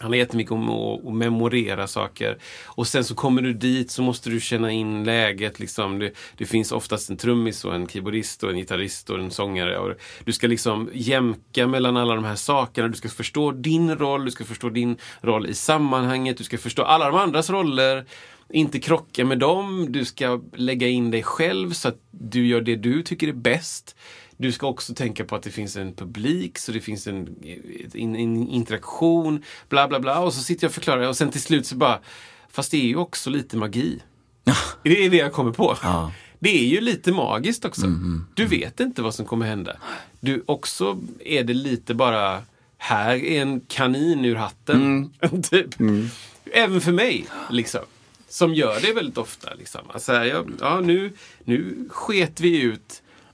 [0.00, 2.38] handlar jättemycket om att att memorera saker.
[2.64, 5.60] Och sen så kommer du dit så måste du känna in läget.
[5.60, 5.98] Liksom.
[5.98, 9.78] Det, det finns oftast en trummis och en keyboardist och en gitarrist och en sångare.
[9.78, 12.88] Och du ska liksom jämka mellan alla de här sakerna.
[12.88, 16.82] Du ska förstå din roll, du ska förstå din roll i sammanhanget, du ska förstå
[16.82, 18.04] alla de andras roller.
[18.52, 22.76] Inte krocka med dem, du ska lägga in dig själv så att du gör det
[22.76, 23.96] du tycker är bäst.
[24.40, 27.36] Du ska också tänka på att det finns en publik, så det finns en,
[27.94, 30.20] en, en interaktion, bla bla bla.
[30.20, 31.98] Och så sitter jag och förklarar och sen till slut så bara,
[32.50, 34.02] fast det är ju också lite magi.
[34.82, 35.76] det är det jag kommer på.
[35.82, 36.12] Ja.
[36.38, 37.86] Det är ju lite magiskt också.
[38.34, 39.76] Du vet inte vad som kommer hända.
[40.20, 42.42] Du, också är det lite bara,
[42.78, 45.10] här är en kanin ur hatten.
[45.50, 45.74] typ.
[46.52, 47.80] Även för mig, liksom.
[48.28, 49.54] Som gör det väldigt ofta.
[49.54, 49.80] Liksom.
[49.88, 51.12] Alltså, jag, ja, nu,
[51.44, 53.02] nu sket vi ut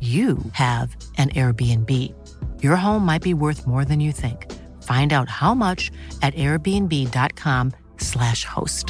[0.00, 1.90] you have an Airbnb.
[2.62, 4.46] Your home might be worth more than you think.
[4.82, 5.90] Find out how much
[6.22, 8.86] at airbnb.com/slash host.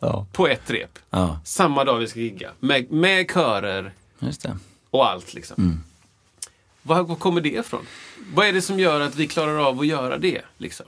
[0.00, 0.98] Ja, På ett rep.
[1.10, 2.50] ja, Samma dag vi ska gigga.
[2.60, 4.56] Med, med körer just det.
[4.90, 5.82] och allt liksom.
[6.82, 7.86] Var, var kommer det ifrån?
[8.34, 10.42] Vad är det som gör att vi klarar av att göra det?
[10.58, 10.86] Liksom?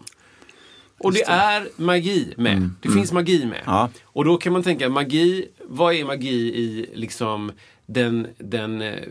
[0.98, 2.70] Och det, är magi med.
[2.80, 3.62] Det finns magi med.
[3.66, 3.90] Ja.
[4.02, 7.52] Och då kan man tänka, magi, vad är magi i liksom
[7.86, 9.08] den, den, eh,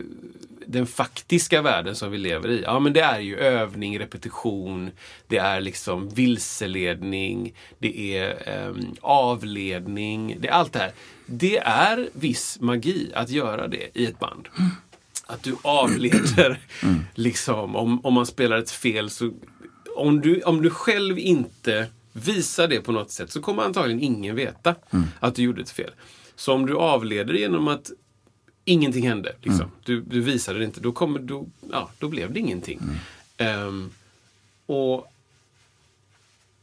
[0.66, 2.62] den faktiska världen som vi lever i?
[2.62, 4.90] Ja, men det är ju övning, repetition,
[5.26, 10.92] det är liksom vilseledning, det är ehm, avledning, det är allt det här.
[11.26, 14.48] Det är viss magi att göra det i ett band.
[15.26, 16.60] Att du avleder,
[17.14, 19.30] liksom, om, om man spelar ett fel så
[19.98, 24.36] om du, om du själv inte visar det på något sätt så kommer antagligen ingen
[24.36, 24.74] veta
[25.20, 25.90] att du gjorde ett fel.
[26.36, 27.90] Så om du avleder genom att
[28.64, 32.40] ingenting hände, liksom, du, du visade det inte, då, kommer, då, ja, då blev det
[32.40, 32.80] ingenting.
[33.36, 33.90] Ehm,
[34.66, 35.12] och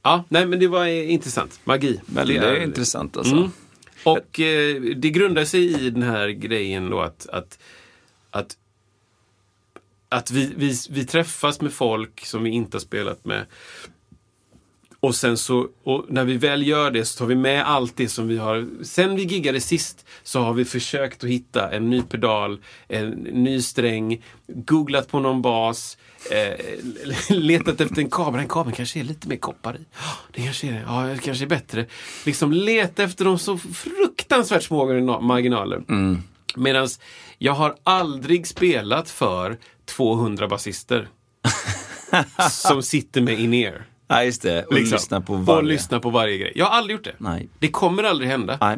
[0.03, 1.59] Ja, nej men det var intressant.
[1.63, 2.01] Magi.
[2.05, 3.35] Väldigt Det är- intressant alltså.
[3.35, 3.49] Mm.
[4.03, 7.59] Och eh, det grundar sig i den här grejen då att, att,
[8.31, 8.57] att,
[10.15, 13.45] att vi, vi, vi träffas med folk som vi inte har spelat med.
[14.99, 18.09] Och sen så, och när vi väl gör det så tar vi med allt det
[18.09, 18.67] som vi har.
[18.83, 23.61] Sen vi giggade sist så har vi försökt att hitta en ny pedal, en ny
[23.61, 25.97] sträng, googlat på någon bas,
[26.31, 26.65] eh,
[27.35, 28.39] letat efter en kabel.
[28.39, 29.85] Den kabeln kanske är lite mer koppar i.
[30.31, 31.85] Det kanske är, ja, det kanske är bättre.
[32.25, 35.83] Liksom leta efter de så fruktansvärt små marginaler.
[35.89, 36.17] Mm.
[36.55, 36.87] Medan
[37.37, 41.07] jag har aldrig spelat för 200 basister.
[42.51, 43.85] som sitter med in-ear.
[44.07, 44.63] Ja, just det.
[44.65, 44.95] Och Liksom.
[44.95, 45.57] lyssna på varje.
[45.57, 46.51] Och lyssna på varje grej.
[46.55, 47.15] Jag har aldrig gjort det.
[47.17, 47.49] Nej.
[47.59, 48.57] Det kommer aldrig hända.
[48.61, 48.77] Nej.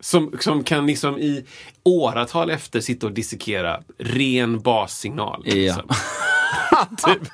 [0.00, 1.44] Som, som kan liksom i
[1.82, 5.42] åratal efter sitta och dissekera ren bassignal.
[5.46, 5.54] Ja.
[5.54, 5.88] Liksom.
[7.06, 7.28] typ.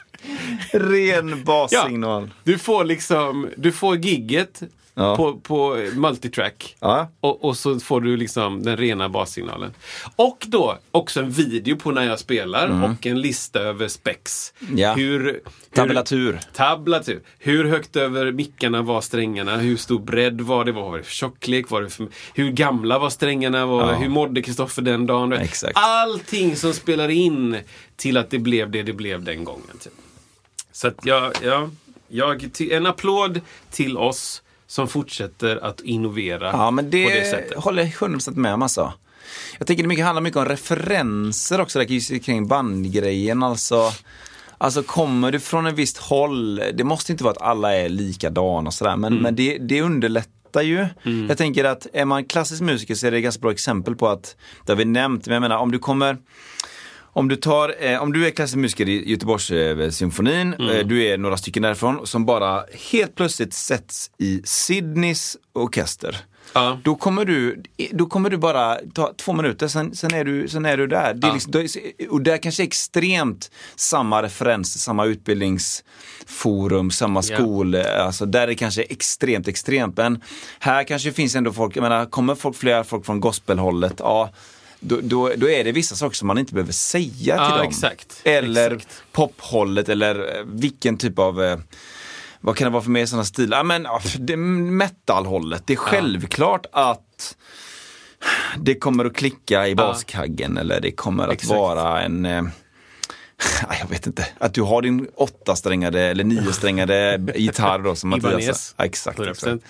[0.72, 2.30] Ren bassignal.
[2.44, 4.62] Du får liksom, du får gigget
[4.96, 5.16] Ja.
[5.16, 6.76] på, på multitrack.
[6.80, 7.08] Ja.
[7.20, 9.74] Och, och så får du liksom den rena bassignalen.
[10.16, 14.52] Och då också en video på när jag spelar och en lista över specs.
[14.60, 14.78] Mm.
[14.78, 14.94] Ja.
[14.94, 15.40] Hur, hur,
[15.74, 16.40] Tablatur.
[16.52, 17.22] Tablatur.
[17.38, 19.56] Hur högt över mickarna var strängarna?
[19.56, 20.72] Hur stor bredd var det?
[20.72, 21.70] Vad var det för tjocklek?
[21.70, 23.66] Var det för, hur gamla var strängarna?
[23.66, 23.94] Var.
[23.94, 25.32] Hur mådde Kristoffer den dagen?
[25.32, 25.72] Exakt.
[25.74, 27.56] Allting som spelar in
[27.96, 29.78] till att det blev det det blev den gången.
[29.80, 29.92] Typ.
[30.72, 31.70] Så att jag, ja,
[32.08, 33.40] jag, en applåd
[33.70, 34.42] till oss
[34.74, 37.58] som fortsätter att innovera Ja, men det, på det sättet.
[37.58, 38.92] håller jag 100% med om alltså.
[39.58, 43.42] Jag tänker det mycket, handlar mycket om referenser också där, kring bandgrejen.
[43.42, 43.92] Alltså,
[44.58, 48.66] alltså kommer du från ett visst håll, det måste inte vara att alla är likadana
[48.68, 49.22] och sådär, men, Mm.
[49.22, 50.86] men det, det underlättar ju.
[51.28, 54.08] Jag tänker att är man klassisk musiker så är det ett ganska bra exempel på
[54.08, 56.16] att, det har vi nämnt, men jag menar om du kommer
[57.16, 60.68] om du, tar, eh, om du är klassisk musiker i Göteborgssymfonin, eh, symfonin, Mm.
[60.76, 66.16] eh, du är några stycken därifrån som bara helt plötsligt sätts i Sydneys orkester.
[66.52, 66.78] Ja.
[66.84, 67.62] Då kommer du,
[67.92, 71.14] då kommer du bara ta två minuter, sen, sen, är, du, sen är du där.
[71.14, 71.34] Det är Ja.
[71.34, 77.36] liksom, och där kanske extremt samma referenser, samma utbildningsforum, samma Ja.
[77.36, 77.74] skol.
[77.76, 79.96] Alltså där är det kanske extremt extremt.
[79.96, 80.20] Men
[80.58, 84.30] här kanske finns ändå folk, jag menar, kommer folk, flera folk från gospelhållet, ja
[84.84, 87.68] då, då, då är det vissa saker som man inte behöver säga Ja, till dem.
[87.68, 88.20] exakt.
[88.24, 89.02] Eller Exakt.
[89.12, 91.58] pophållet eller eh, vilken typ av eh,
[92.40, 93.56] vad kan det vara för mer sådana stilar?
[93.56, 95.62] Ja, men ja, det metalhållet.
[95.66, 97.36] Det är självklart att
[98.58, 101.50] det kommer att klicka i baskaggen eller det kommer att Exakt.
[101.50, 102.42] vara en eh,
[103.80, 108.74] jag vet inte, att du har din åttasträngade eller niosträngade gitarr då som Mattias.
[108.78, 109.30] Ja, exakt, 100%.
[109.30, 109.64] exakt.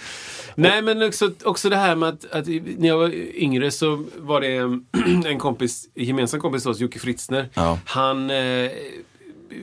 [0.55, 4.41] Nej men också, också det här med att, att när jag var yngre så var
[4.41, 4.57] det
[5.29, 7.49] en, kompis, en gemensam kompis till oss, Jocke Fritzner.
[7.55, 7.79] Ja.
[7.85, 8.71] Han eh,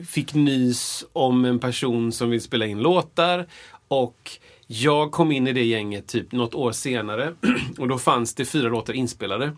[0.08, 3.46] fick nys om en person som vill spela in låtar
[3.88, 4.30] och
[4.66, 7.34] jag kom in i det gänget typ något år senare
[7.78, 9.52] och då fanns det fyra låtar inspelade.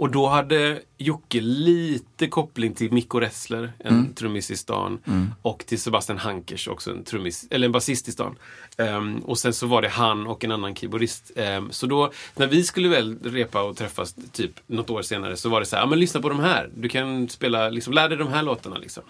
[0.00, 4.98] Och då hade Jocke lite koppling till Mikko Ressler, en trummis i stan.
[5.42, 8.36] Och till Sebastian Hankers, också en trummis, eller en basist i stan.
[8.78, 11.30] Ehm, och sen så var det han och en annan keyboardist.
[11.36, 15.48] Ehm, så då, när vi skulle väl repa och träffas typ något år senare så
[15.48, 16.70] var det så här, ja men lyssna på de här.
[16.74, 19.02] Du kan spela, liksom, lär dig de här låtarna liksom.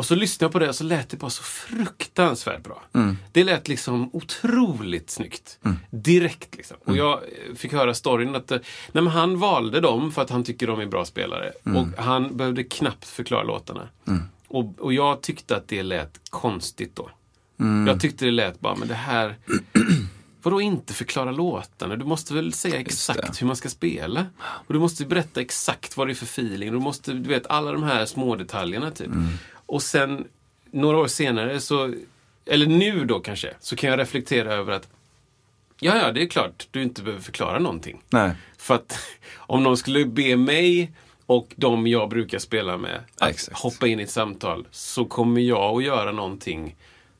[0.00, 2.82] Och så lyssnade jag på det och så lät det bara så fruktansvärt bra.
[3.32, 5.58] Det lät liksom otroligt snyggt.
[5.90, 6.76] Direkt liksom.
[6.84, 8.58] Och jag eh, fick höra storyn att eh,
[8.92, 11.52] nej, han valde dem för att han tycker de är bra spelare.
[11.64, 13.88] Och han behövde knappt förklara låtarna.
[14.48, 17.10] Och, och jag tyckte att det lät konstigt då.
[17.86, 19.36] Jag tyckte det lät bara, men det här...
[20.42, 21.96] Vadå inte förklara låtarna?
[21.96, 24.26] Du måste väl säga exakt hur man ska spela?
[24.38, 26.72] Och du måste berätta exakt vad det är för feeling.
[26.72, 29.08] Du måste, du vet, alla de här små detaljerna typ.
[29.70, 30.28] Och sen,
[30.70, 31.94] några år senare så,
[32.46, 34.88] eller nu då kanske, så kan jag reflektera över att
[35.80, 38.02] Ja, ja, det är klart du inte behöver förklara någonting.
[38.10, 38.32] Nej.
[38.58, 38.98] För att
[39.36, 40.92] om någon skulle be mig
[41.26, 43.58] och de jag brukar spela med att Exakt.
[43.58, 46.76] hoppa in i ett samtal så kommer jag att göra någonting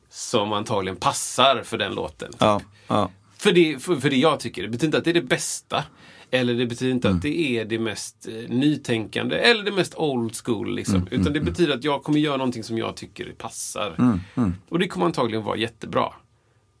[0.09, 2.31] som antagligen passar för den låten.
[2.39, 3.11] Ja, ja.
[3.37, 4.61] För, det, för, för det jag tycker.
[4.61, 5.83] Det betyder inte att det är det bästa.
[6.33, 7.17] Eller det betyder inte Mm.
[7.17, 10.75] att det är det mest eh, nytänkande eller det mest old school.
[10.75, 10.95] Liksom.
[10.95, 13.95] Mm, Utan det betyder att jag kommer göra någonting som jag tycker passar.
[14.37, 16.13] Mm, Och det kommer antagligen vara jättebra.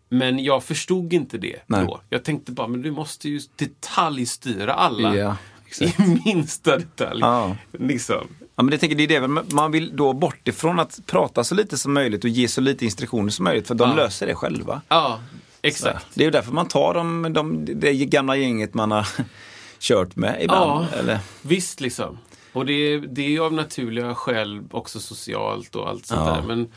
[0.09, 1.85] Men jag förstod inte det Nej.
[1.85, 2.01] då.
[2.09, 5.37] Jag tänkte bara, men du måste ju detaljstyra alla.
[5.67, 5.99] Exakt.
[5.99, 7.19] I minsta detalj.
[7.21, 7.55] Ja.
[7.71, 8.27] Liksom.
[8.55, 11.55] Ja, men det, tänker, det är det, man vill då bort ifrån att prata så
[11.55, 13.95] lite som möjligt och ge så lite instruktioner som möjligt för de Ja.
[13.95, 14.81] löser det själva.
[14.87, 15.19] Ja,
[15.61, 16.07] exakt.
[16.13, 19.07] Det är ju därför man tar de, de, det gamla gänget man har
[19.79, 20.87] kört med ibland.
[20.91, 20.97] Ja.
[20.99, 21.19] Eller?
[21.41, 22.17] Visst liksom.
[22.53, 26.33] Och det, är- det är ju av naturliga skäl också socialt och allt sånt Ja.
[26.35, 26.41] där.
[26.41, 26.71] Men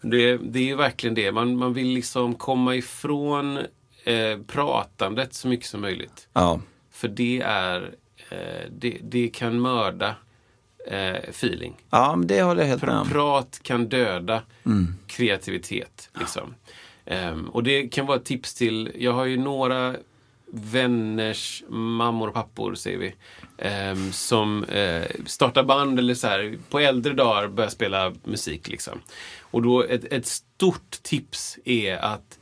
[0.00, 1.32] det, det är ju verkligen det.
[1.32, 3.56] Man, man vill liksom komma ifrån
[4.04, 6.28] eh, pratandet så mycket som möjligt.
[6.32, 6.60] Ja.
[6.92, 7.94] För det är
[8.30, 10.14] eh, det, det kan mörda
[10.90, 11.74] eh, feeling.
[11.90, 13.08] ja, men det håller jag helt med om.
[13.08, 14.42] prat kan döda
[15.06, 16.10] kreativitet.
[16.18, 16.54] Liksom.
[17.06, 19.96] Ehm, och det kan vara ett tips till, jag har ju några
[20.46, 23.14] vänners mammor och pappor, säger vi,
[23.58, 28.68] ehm, som eh, startar band eller så här, på äldre dagar börjar spela musik.
[28.68, 28.98] Liksom.
[29.40, 32.38] Och då ett, ett stort tips är att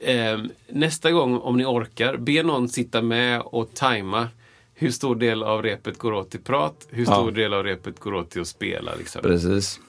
[0.00, 4.28] ehm, nästa gång, om ni orkar, be någon sitta med och tajma
[4.74, 7.30] hur stor del av repet går åt till prat, hur stor Ja.
[7.30, 8.94] del av repet går åt till att spela.
[8.94, 9.80] Liksom Precis.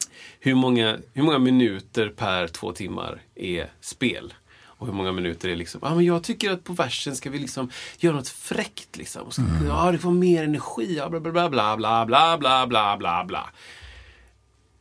[0.46, 4.34] Hur många, hur många minuter per två timmar är spel?
[4.66, 7.40] Och hur många minuter är liksom, ah, men jag tycker att på versen ska vi
[7.40, 9.22] liksom göra något fräckt liksom.
[9.22, 12.68] Och ska, Ja, det får mer energi, ja, bla bla bla bla bla bla bla
[12.68, 13.50] bla bla bla.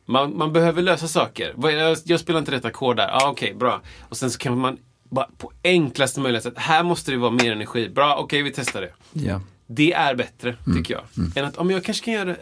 [0.05, 1.53] Man, man behöver lösa saker.
[1.61, 3.07] Jag, jag spelar inte rätt ackord där.
[3.11, 3.81] Ah, Okej, bra.
[4.09, 4.77] Och sen så kan man
[5.09, 7.89] bara på enklaste möjliga sätt, här måste det vara mer energi.
[7.89, 8.93] Bra, okej vi testar det.
[9.13, 9.41] Ja.
[9.67, 11.03] Det är bättre, tycker jag.
[11.37, 12.29] Än att, om jag kanske kan göra...
[12.29, 12.37] eh,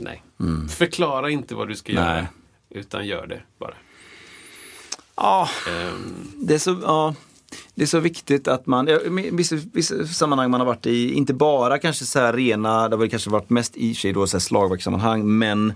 [0.00, 0.22] Nej.
[0.36, 0.68] Nej.
[0.68, 2.12] Förklara inte vad du ska göra.
[2.12, 2.26] Nej.
[2.70, 3.74] Utan gör det bara.
[5.16, 7.14] Ja, Ehm, det är så, ja,
[7.74, 11.34] det är så viktigt att man, i vissa, vissa sammanhang man har varit i, inte
[11.34, 14.36] bara kanske så här rena, det har väl kanske varit mest i sig då så
[14.36, 15.72] här slagverkssammanhang, men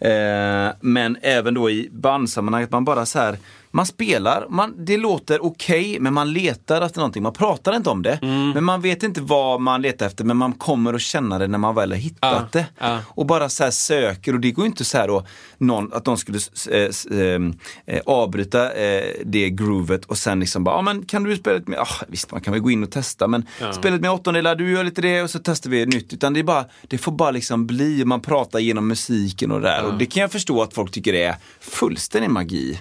[0.00, 3.38] Eh, men även då i bandsammanhang, att man bara så här,
[3.70, 7.22] man spelar, man, det låter okej, men man letar efter någonting.
[7.22, 8.18] Man pratar inte om det,
[8.54, 11.58] men man vet inte vad man letar efter, men man kommer att känna det när
[11.58, 12.66] man väl har hittat Ja, det.
[12.78, 12.98] ja.
[13.08, 15.26] Och bara så här söker, och det går ju inte så här då,
[15.58, 16.38] någon, att någon skulle
[16.70, 17.40] eh,
[17.86, 21.70] eh, avbryta eh, det groovet och sen liksom bara, ja men kan du spela lite
[21.70, 24.54] mer, ah, visst man kan väl gå in och testa, men spela lite med åttondelar,
[24.56, 26.12] du gör lite det och så testar vi nytt.
[26.12, 29.68] Utan det är bara, det får bara liksom bli, man pratar genom musiken och det
[29.68, 29.84] där.
[29.84, 32.80] Och det kan jag förstå att folk tycker är fullständig magi.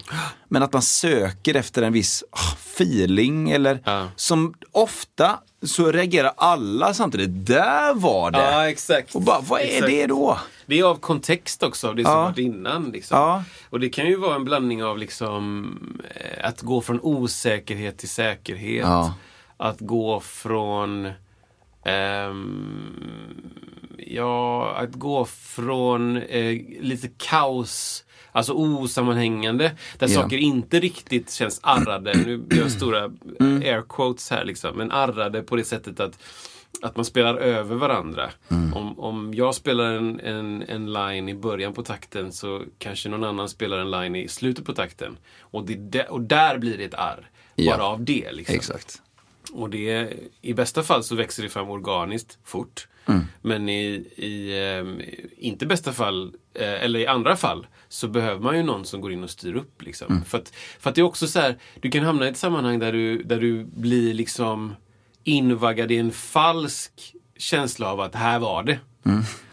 [0.50, 4.08] Men att man söker efter en viss ah, feeling eller Ja.
[4.16, 8.38] som ofta så reagerar alla samtidigt, där var det.
[8.40, 9.16] Ja, exakt.
[9.16, 9.88] Och bara, vad är Exakt.
[9.88, 10.40] det då?
[10.66, 12.24] Det är av kontext också, av det som Ja.
[12.24, 12.90] varit innan.
[12.92, 13.18] Liksom.
[13.18, 13.44] Ja.
[13.70, 15.78] Och det kan ju vara en blandning av liksom,
[16.16, 18.86] eh, att gå från osäkerhet till säkerhet.
[18.86, 19.14] Ja.
[19.58, 21.12] Att gå från
[21.86, 23.44] ehm,
[24.10, 28.04] Ja, att gå från eh, lite kaos,
[28.38, 30.22] alltså osammanhängande, där Ja.
[30.22, 32.14] saker inte riktigt känns arrade.
[32.26, 33.04] Nu gör jag stora
[33.40, 33.62] Mm.
[33.62, 36.20] air quotes här liksom, men arrade på det sättet att
[36.82, 38.30] att man spelar över varandra.
[38.50, 38.74] Mm.
[38.74, 43.24] Om, om jag spelar en, en, en line i början på takten så kanske någon
[43.24, 45.18] annan spelar en line i slutet på takten.
[45.40, 47.30] Och, det, och där blir det ett arr.
[47.56, 47.78] Ja.
[47.78, 48.32] Bara av det.
[48.32, 48.56] Liksom.
[48.56, 49.02] Exakt.
[49.54, 52.88] Och det, i bästa fall så växer det fram organiskt fort.
[53.08, 53.26] Mm.
[53.42, 53.84] Men i,
[54.16, 55.02] i ehm,
[55.38, 59.12] inte bästa fall, eh, eller i andra fall, så behöver man ju någon som går
[59.12, 59.82] in och styr upp.
[59.82, 60.08] Liksom.
[60.12, 60.24] Mm.
[60.24, 62.80] För, att, för att det är också så här, du kan hamna i ett sammanhang
[62.80, 64.76] där du, där du blir liksom
[65.24, 66.92] invaggad i en falsk
[67.38, 68.80] känsla av att här var det.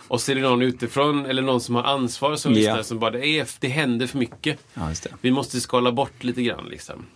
[0.09, 3.11] Och så är det någon utifrån, eller någon som har ansvar som lyssnar, som bara,
[3.11, 4.59] det, är, det händer för mycket.
[4.75, 4.91] Ja.
[5.21, 6.65] Vi måste skala bort lite grann.
[6.65, 7.07] Liksom.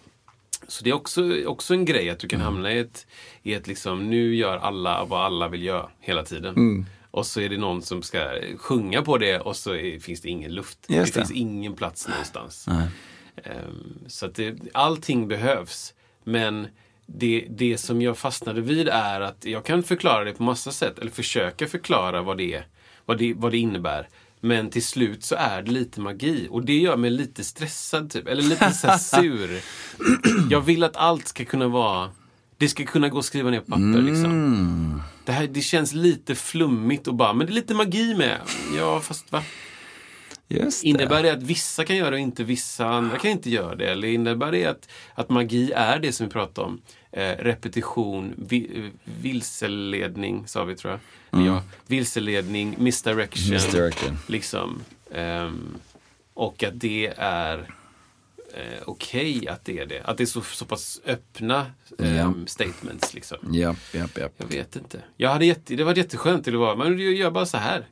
[0.68, 2.30] Så det är också, också en grej att du Mm.
[2.30, 3.06] kan hamna i ett,
[3.42, 6.56] i ett liksom, nu gör alla vad alla vill göra hela tiden.
[6.56, 6.86] Mm.
[7.10, 10.28] Och så är det någon som ska sjunga på det och så är, finns det
[10.28, 10.78] ingen luft.
[10.86, 11.06] Det det.
[11.12, 12.66] finns ingen plats någonstans.
[13.44, 15.94] Ehm, så att det, allting behövs.
[16.24, 16.66] Men
[17.06, 20.98] det, det som jag fastnade vid är att jag kan förklara det på massa sätt,
[20.98, 22.66] eller försöka förklara vad det är,
[23.06, 24.08] vad det, vad det innebär.
[24.40, 28.28] Men till slut så är det lite magi och det gör mig lite stressad typ,
[28.28, 29.60] eller lite så sur.
[30.50, 32.10] Jag vill att allt ska kunna vara,
[32.56, 35.02] det ska kunna gå att skriva ner på papper liksom.
[35.24, 38.38] Det, här, det känns lite flummigt och bara, men det är lite magi med.
[38.76, 39.42] Ja, fast va?
[40.48, 40.88] Just det.
[40.88, 43.90] Innebär det att vissa kan göra det och inte vissa andra kan inte göra det?
[43.90, 46.80] Eller innebär det att, att magi är det som vi pratar om?
[47.12, 48.90] Eh, repetition, vi, eh,
[49.22, 51.00] vilseledning sa vi tror jag.
[51.40, 53.50] Eller Ja, vilseledning, misdirection.
[53.54, 54.18] Misdirection.
[54.26, 54.82] Liksom.
[55.12, 55.74] Ehm,
[56.34, 57.58] och att det är
[58.54, 60.02] eh, okej att det är det.
[60.04, 61.66] Att det är så, så pass öppna
[61.98, 62.32] ehm, Ja.
[62.46, 63.14] statements.
[63.14, 63.38] Liksom.
[63.52, 64.28] Ja, ja, ja.
[64.36, 65.00] Jag vet inte.
[65.16, 67.86] Jag hade jätte, det var jätteskönt till att vara, men du gör bara så här.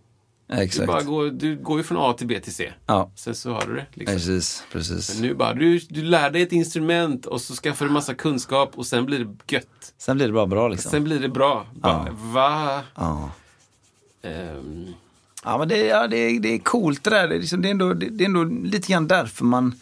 [0.48, 0.86] Du, Exakt.
[0.86, 2.72] bara går, du går ju från A till B till C.
[2.86, 3.86] Ja, Sen så har du det.
[3.94, 4.14] Liksom.
[4.16, 4.62] precis.
[4.72, 5.20] precis.
[5.20, 8.86] Nu bara, du, du lär dig ett instrument och så skaffar du massa kunskap och
[8.86, 9.92] sen blir det gött.
[9.98, 10.90] Sen blir det bara bra liksom.
[10.90, 11.66] Sen blir det bra.
[11.74, 12.82] Bara, Va?
[12.94, 13.30] Ja.
[14.22, 14.86] Ehm,
[15.44, 17.28] Ja, men det, ja, det, är- det är coolt det där.
[17.28, 19.74] Det är, liksom, det, är ändå, det, det är ändå lite grann därför man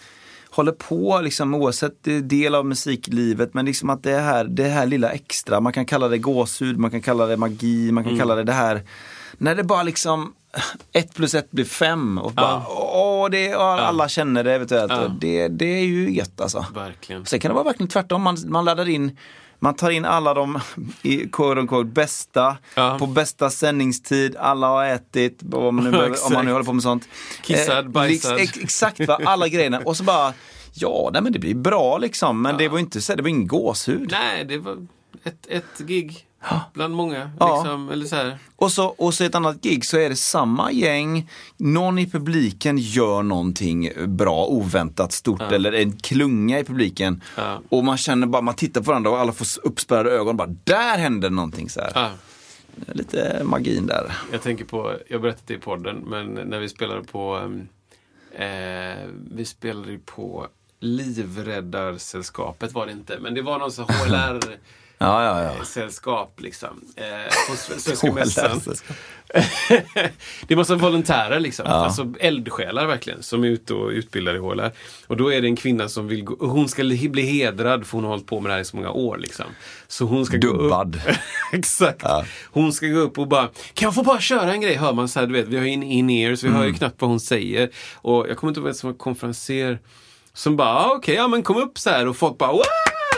[0.51, 3.55] håller på, liksom, oavsett är del av musiklivet.
[3.55, 6.91] Men liksom att det här, det här lilla extra, man kan kalla det gåshud, man
[6.91, 8.21] kan kalla det magi, man kan Mm.
[8.21, 8.83] kalla det det här.
[9.39, 10.35] När det bara liksom,
[10.93, 14.93] ett plus ett blir fem och bara, åh, det, ja, alla känner det eventuellt.
[14.93, 15.09] Ja.
[15.21, 16.67] Det, det är ju gött alltså.
[16.75, 17.27] verkligen.
[17.27, 18.23] Sen kan det vara verkligen tvärtom.
[18.23, 19.19] Man, man laddar in,
[19.59, 20.61] man tar in alla de
[21.03, 22.97] i quote unquote bästa Ja.
[22.99, 24.37] på bästa sändningstid.
[24.37, 27.09] Alla har ätit, om man nu, behöver, om man nu håller på med sånt.
[27.43, 28.39] Kissad, Eh, bajsad.
[28.39, 29.19] ex, exakt, va?
[29.25, 29.81] alla grejerna.
[29.85, 30.33] Och så bara
[30.77, 32.43] Ja, nej, men det blir bra liksom.
[32.43, 34.09] Men det var inte så, det var ingen gåshud.
[34.13, 34.87] Nej, det var
[35.25, 36.27] ett, ett gig
[36.73, 37.31] bland många.
[37.41, 37.57] Ja.
[37.57, 38.39] Liksom, eller så här.
[38.57, 42.79] Och så, och så ett annat gig så är det samma gäng, någon i publiken
[42.79, 47.23] gör någonting bra, oväntat stort eller en klunga i publiken.
[47.37, 47.61] Ja.
[47.69, 50.99] Och man känner bara, man tittar på varandra och alla får uppspärrade ögon, bara där
[50.99, 51.91] händer någonting så här.
[51.95, 52.11] Ja.
[52.93, 54.13] Lite magin där.
[54.33, 57.69] Jag tänker på, jag berättade det i podden, men när vi spelade på um,
[58.33, 60.47] eh, Vi spelade ju på
[60.81, 64.41] Livräddarsällskapet var det inte, men det var någon sån HLR
[65.05, 65.65] Ja, ja, ja.
[65.65, 66.81] sällskap liksom.
[66.97, 67.05] Eh,
[67.51, 68.61] på Svenska Mässan.
[70.47, 71.67] Det är massa volontärer liksom.
[71.67, 73.23] Alltså eldsjälar verkligen.
[73.23, 74.73] Som är ute och utbildar i HLR.
[75.07, 77.93] Och då är det en kvinna som vill gå, hon ska li- bli hedrad för
[77.93, 79.17] hon har hållit på med det här i så många år.
[79.19, 79.45] Liksom.
[79.89, 80.97] Så hon ska gå Dubbad.
[81.09, 81.17] upp.
[81.53, 82.03] Exakt.
[82.51, 84.75] Hon ska gå upp och bara, kan jag få bara köra en grej?
[84.75, 86.73] Hör man så här, du vet, vi har ju in, in ears, vi hör ju
[86.75, 87.71] knappt vad hon säger.
[87.97, 89.79] Och jag kommer inte ihåg vem som var konferenser.
[90.37, 92.63] Som bara, ah, okej, ja men kom upp så här och folk bara, Wah!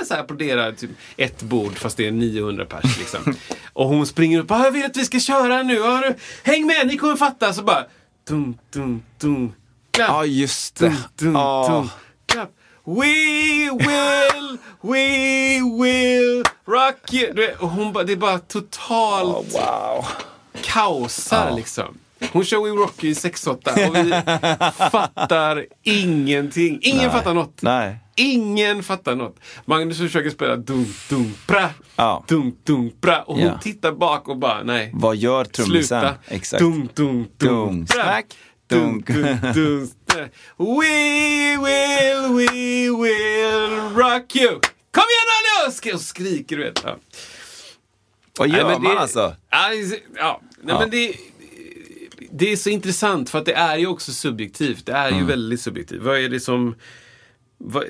[0.04, 3.34] Så här applåderar typ ett bord fast det är 900 pers liksom.
[3.72, 6.02] och hon springer upp, ah, jag vill att vi ska köra nu, ah,
[6.42, 7.52] häng med, ni kommer fatta.
[7.52, 7.84] Så bara,
[8.28, 9.52] dum, dum, dum,
[9.90, 10.86] klapp, Ja, just det.
[10.88, 11.68] dum, dum, Ja.
[11.70, 11.90] dum,
[12.26, 12.50] klapp.
[12.84, 13.02] We
[13.72, 17.50] will, we will rock you.
[17.58, 20.04] Och hon bara, det är bara totalt Wow.
[20.62, 21.98] kaosar liksom.
[22.32, 24.10] Hon kör We Rock i 6-8 och vi
[24.90, 26.78] fattar ingenting.
[26.82, 27.62] Ingen fattar något.
[27.62, 27.96] Nej.
[28.16, 29.36] Ingen fattar något.
[29.64, 31.70] Magnus försöker spela dum, dum, bra.
[31.96, 32.24] Ja.
[32.28, 33.22] Dum, dum, bra.
[33.26, 33.58] Och hon Ja.
[33.62, 34.90] tittar bak och bara, nej.
[34.94, 36.00] Vad gör trummisen?
[36.00, 36.14] Sluta.
[36.28, 36.60] Exakt.
[36.94, 37.72] Dum, bra.
[37.88, 38.24] smack,
[38.66, 39.06] Dum, dunk.
[39.54, 40.30] dum, smack.
[40.58, 44.60] We will, we will rock you.
[44.90, 45.26] Kom igen
[45.66, 45.70] nu!
[45.72, 46.82] Sk- Och skriker du vet.
[46.84, 46.96] Ja.
[48.38, 49.34] Vad gör Nej, man det- alltså?
[49.50, 50.40] Ja, ja.
[50.62, 50.78] Nej, Ja.
[50.80, 51.14] Men det,
[52.38, 54.86] det är så intressant för att det är ju också subjektivt.
[54.86, 55.20] Det är Mm.
[55.20, 56.02] ju väldigt subjektivt.
[56.02, 56.74] Vad är det som...
[57.58, 57.84] Vad,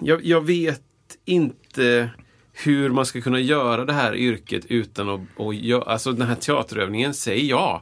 [0.00, 0.82] jag, jag vet
[1.24, 2.10] inte
[2.52, 5.20] hur man ska kunna göra det här yrket utan att...
[5.36, 7.80] Och gö- alltså den här teaterövningen, säg ja.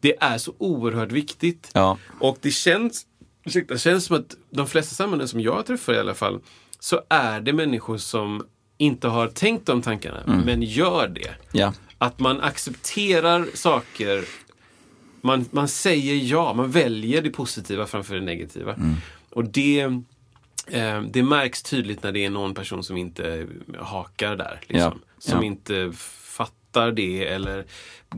[0.00, 1.70] Det är så oerhört viktigt.
[1.74, 1.84] Mm.
[1.84, 1.98] Ja.
[2.20, 3.06] Och det känns,
[3.44, 6.40] ursäkta, det känns som att de flesta samhällen som jag träffar i alla fall,
[6.80, 8.46] så är det människor som
[8.78, 10.40] inte har tänkt de tankarna, Mm.
[10.40, 11.30] men gör det.
[11.52, 11.72] Ja.
[11.98, 14.24] Att man accepterar saker,
[15.20, 18.74] man, man säger ja, man väljer det positiva framför det negativa.
[18.74, 18.94] Mm.
[19.30, 19.80] Och det,
[20.66, 23.46] eh, det märks tydligt när det är någon person som inte
[23.78, 24.60] hakar där.
[24.66, 25.00] Liksom.
[25.04, 25.44] Ja, Som ja.
[25.44, 25.92] inte
[26.22, 27.64] fattar det eller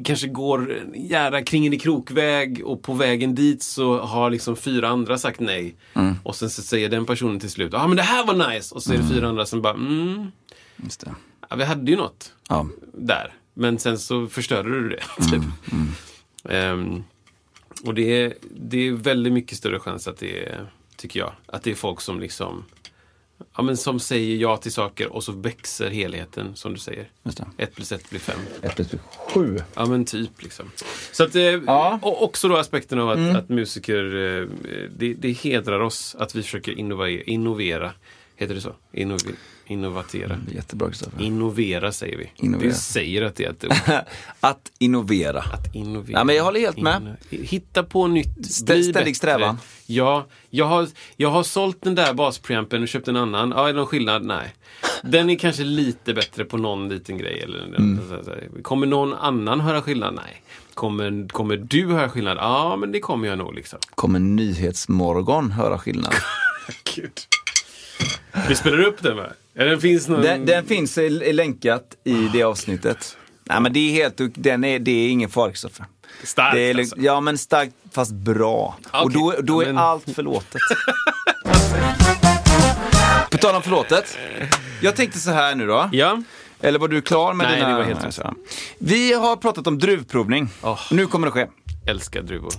[0.04, 4.88] kanske går gärna kring en i krokväg och på vägen dit så har liksom fyra
[4.88, 5.76] andra sagt nej.
[5.94, 6.14] Mm.
[6.22, 8.74] Och sen så säger den personen till slut, ja ah, men det här var nice!
[8.74, 10.30] Och så är det fyra andra som bara, mm,
[11.48, 12.32] ja, vi hade ju något
[12.92, 13.34] där.
[13.54, 15.02] Men sen så förstörde du det.
[15.30, 15.42] Typ.
[16.48, 17.04] Ehm,
[17.84, 21.62] och det är, det är väldigt mycket större chans att det är, tycker jag, att
[21.62, 22.64] det är folk som liksom
[23.56, 27.10] Ja, men som säger ja till saker och så växer helheten som du säger.
[27.56, 28.38] Ett plus ett blir fem.
[28.62, 28.88] Ett plus
[29.34, 29.58] sju.
[29.74, 30.70] Ja men typ liksom.
[31.12, 31.88] Så att, eh, Ja.
[31.88, 32.00] Mm.
[32.02, 34.48] och också då aspekten av att, att musiker, eh,
[34.96, 37.22] det, det hedrar oss att vi försöker innovera.
[37.22, 37.92] innovera.
[38.36, 38.74] Heter det så?
[38.92, 39.18] Innov,
[39.70, 40.36] innovatera.
[40.54, 41.22] Jättebra Kristoffer.
[41.22, 42.30] Innovera säger vi.
[42.36, 42.68] Innovera.
[42.68, 43.72] Vi säger att det är ett ord.
[44.40, 45.40] Att innovera.
[45.40, 46.18] Att innovera.
[46.18, 47.16] Ja, men jag håller helt med.
[47.30, 48.36] Inno- Hitta på nytt.
[48.38, 49.58] Stä- ständig strävan.
[49.86, 53.52] Ja, jag har, jag har sålt den där baspreampen och köpt en annan.
[53.56, 54.24] Ja, är det någon skillnad?
[54.24, 54.54] Nej.
[55.02, 57.40] Den är kanske lite bättre på någon liten grej.
[57.40, 58.00] Eller, Mm.
[58.62, 60.14] Kommer någon annan höra skillnad?
[60.14, 60.42] Nej.
[60.74, 62.36] Kommer, kommer du höra skillnad?
[62.36, 63.54] Ja, men det kommer jag nog.
[63.54, 63.78] liksom.
[63.94, 66.14] Kommer Nyhetsmorgon höra skillnad?
[66.96, 67.12] Gud.
[68.48, 69.26] Vi spelar upp den va?
[69.58, 70.22] Eller den finns någon...
[70.22, 70.98] Den, den finns
[71.32, 73.16] länkat i det avsnittet.
[73.44, 75.86] Nej men det är helt, den är, det är ingen fara Kristoffer.
[76.22, 76.96] Starkt Det är, alltså.
[76.98, 78.76] Ja men starkt fast bra.
[78.92, 80.60] Och Okej, då, då ja, är men- allt förlåtet.
[83.30, 84.18] På tal om förlåtet.
[84.82, 85.88] Jag tänkte så här nu då.
[85.92, 86.22] Ja.
[86.60, 87.68] Eller var du klar med Nej, dina...
[87.68, 88.18] det var helt.
[88.18, 88.34] Ja.
[88.78, 90.48] Vi har pratat om druvprovning.
[90.62, 90.80] Åh.
[90.90, 91.46] Nu kommer det ske.
[91.88, 92.52] Älskar druvor.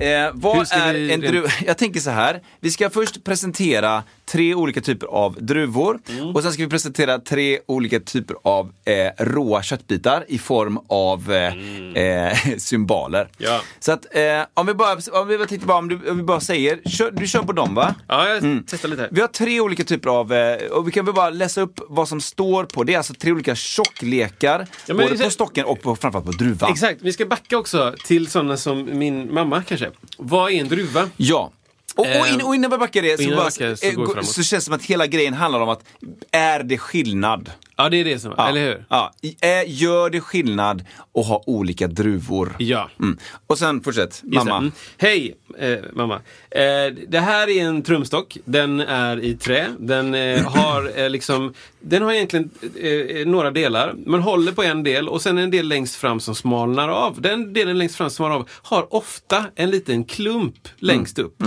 [0.00, 1.48] Eh, vad är vi en rent- druva?
[1.66, 2.40] Jag tänker så här.
[2.60, 6.36] Vi ska först presentera tre olika typer av druvor Mm.
[6.36, 11.32] och sen ska vi presentera tre olika typer av eh, råa köttbitar i form av
[11.32, 13.20] eh, eh, symboler.
[13.20, 13.30] Mm.
[13.38, 13.60] Ja.
[13.80, 14.22] Så att eh,
[14.54, 17.42] om vi bara, om vi bara, om du, om vi bara säger, kör, du kör
[17.42, 17.94] på dem va?
[18.08, 19.08] Ja, jag testar lite.
[19.10, 22.08] Vi har tre olika typer av, eh, och vi kan väl bara läsa upp vad
[22.08, 22.84] som står på.
[22.84, 26.32] Det är alltså tre olika tjocklekar, men både det- på stocken och på, framförallt på
[26.32, 26.70] druvan.
[26.72, 29.90] Exakt, vi ska backa också till sådana som min mamma kanske.
[30.18, 31.08] Vad är en druva?
[31.16, 31.52] Ja.
[31.94, 34.50] Och, och, in, och innan vi backar det så, bara, backar så eh, så känns
[34.50, 35.84] det som att hela grejen handlar om att
[36.30, 37.50] är det skillnad?
[37.76, 38.48] Ja, det är det som, Ja.
[38.48, 38.84] eller hur?
[38.88, 39.12] Ja.
[39.22, 42.56] Eh, Gör det skillnad att ha olika druvor?
[42.58, 42.90] Ja.
[43.00, 43.18] Mm.
[43.46, 44.56] Och sen fortsätt, mamma.
[44.56, 44.72] Mm.
[44.98, 46.14] Hej, eh, mamma.
[46.50, 48.36] Eh, det här är en trumstock.
[48.44, 49.66] Den är i trä.
[49.78, 52.50] Den eh, har eh, liksom, den har egentligen
[52.80, 53.94] eh, några delar.
[54.06, 57.20] Man håller på en del och sen en del längst fram som smalnar av.
[57.20, 61.42] Den delen längst fram som smalnar av har ofta en liten klump längst upp.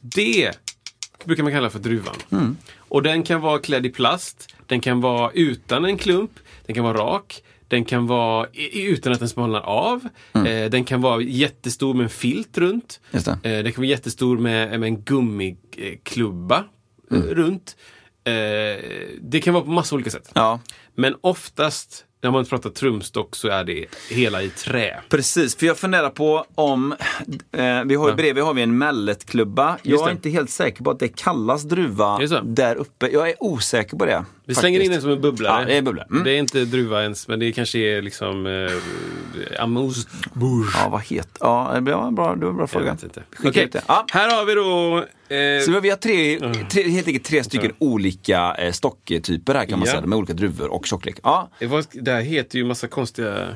[0.00, 0.52] Det
[1.24, 2.14] brukar man kalla för druvan.
[2.78, 4.54] Och den kan vara klädd i plast.
[4.68, 6.30] Den kan vara utan en klump.
[6.66, 7.42] Den kan vara rak.
[7.68, 10.08] Den kan vara utan att den smalnar av.
[10.34, 13.00] Eh, den kan vara jättestor med en filt runt.
[13.32, 16.64] Eh, den kan vara jättestor med, med en gummiklubba
[17.10, 17.76] eh, runt.
[18.24, 18.32] Eh,
[19.20, 20.30] det kan vara på massa olika sätt.
[20.34, 20.60] Ja.
[20.94, 25.00] Men oftast när man pratar trumstock så är det hela i trä.
[25.08, 26.92] Precis, för jag funderar på om,
[27.52, 29.78] eh, vi har ju bredvid har vi en malletklubba.
[29.82, 33.08] Jag är inte helt säker på att det kallas druva det där uppe.
[33.08, 34.24] Jag är osäker på det.
[34.48, 35.60] Vi slänger in den som en bubblare.
[35.60, 36.06] Ja, det är en bubblare.
[36.10, 36.24] Mm.
[36.24, 40.70] Det är inte druva ens, men det kanske är liksom eh, amuse bouge.
[40.74, 41.28] Ja, vad het?
[41.40, 42.96] Ja, det var en bra, det var en bra fråga.
[42.96, 43.82] Skicka Okej, ut det.
[43.88, 44.06] Ja.
[44.12, 44.96] Här har vi då...
[45.36, 46.38] Eh, Så vi har tre,
[46.70, 49.92] tre, helt enkelt tre stycken olika eh, stocktyper här kan man Ja.
[49.94, 51.18] säga, med olika druvor och tjocklek.
[51.22, 51.50] Ja,
[51.92, 53.48] det här heter ju massa konstiga...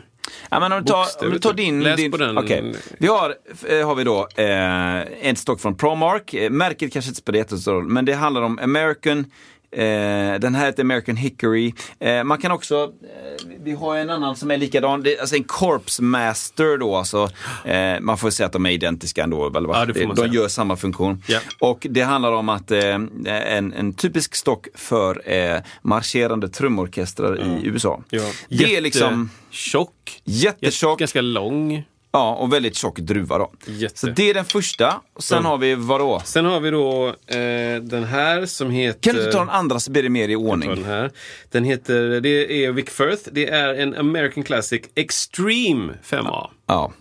[0.51, 1.57] Ja, men om du tar, om du tar typ.
[1.57, 1.83] din...
[1.83, 2.39] Läs din på den.
[2.39, 2.75] okej.
[2.99, 3.35] Vi har,
[3.69, 6.35] eh, har vi då eh, en stock från Promark.
[6.35, 9.25] Eh, Märket kanske inte spelar jättestor roll, men det handlar om American
[9.73, 11.75] Eh, den här heter American Hickory.
[12.01, 15.37] Eh, man kan också, eh, vi har en annan som är likadan, det, är alltså
[15.37, 17.29] en Corpse Master då alltså.
[17.65, 19.47] Eh, man får säga att de är identiska ändå.
[19.57, 19.69] Eller?
[19.69, 20.33] Ja, det de säga.
[20.33, 21.23] gör samma funktion.
[21.27, 21.39] Ja.
[21.61, 22.95] Och det handlar om att eh,
[23.27, 28.03] en, en typisk stock för eh, marscherande trumorkestrar i USA.
[28.11, 28.23] Ja.
[28.49, 30.23] Det är liksom Tjock.
[30.25, 30.99] jättetjock.
[30.99, 31.85] Ganska lång.
[32.15, 33.53] Ja, och väldigt tjock druva då.
[33.67, 33.99] Jätte.
[33.99, 35.01] Så det är den första.
[35.15, 35.51] Och sen Mm.
[35.51, 36.23] har vi vadå?
[36.25, 39.01] Sen har vi då eh, den här som heter...
[39.01, 40.71] Kan du inte ta den andra så blir det mer i ordning?
[40.75, 41.11] den här.
[41.51, 43.23] Den heter, det är Vic Firth.
[43.33, 46.49] Det är en American Classic Extreme 5A.
[46.67, 46.93] Ja,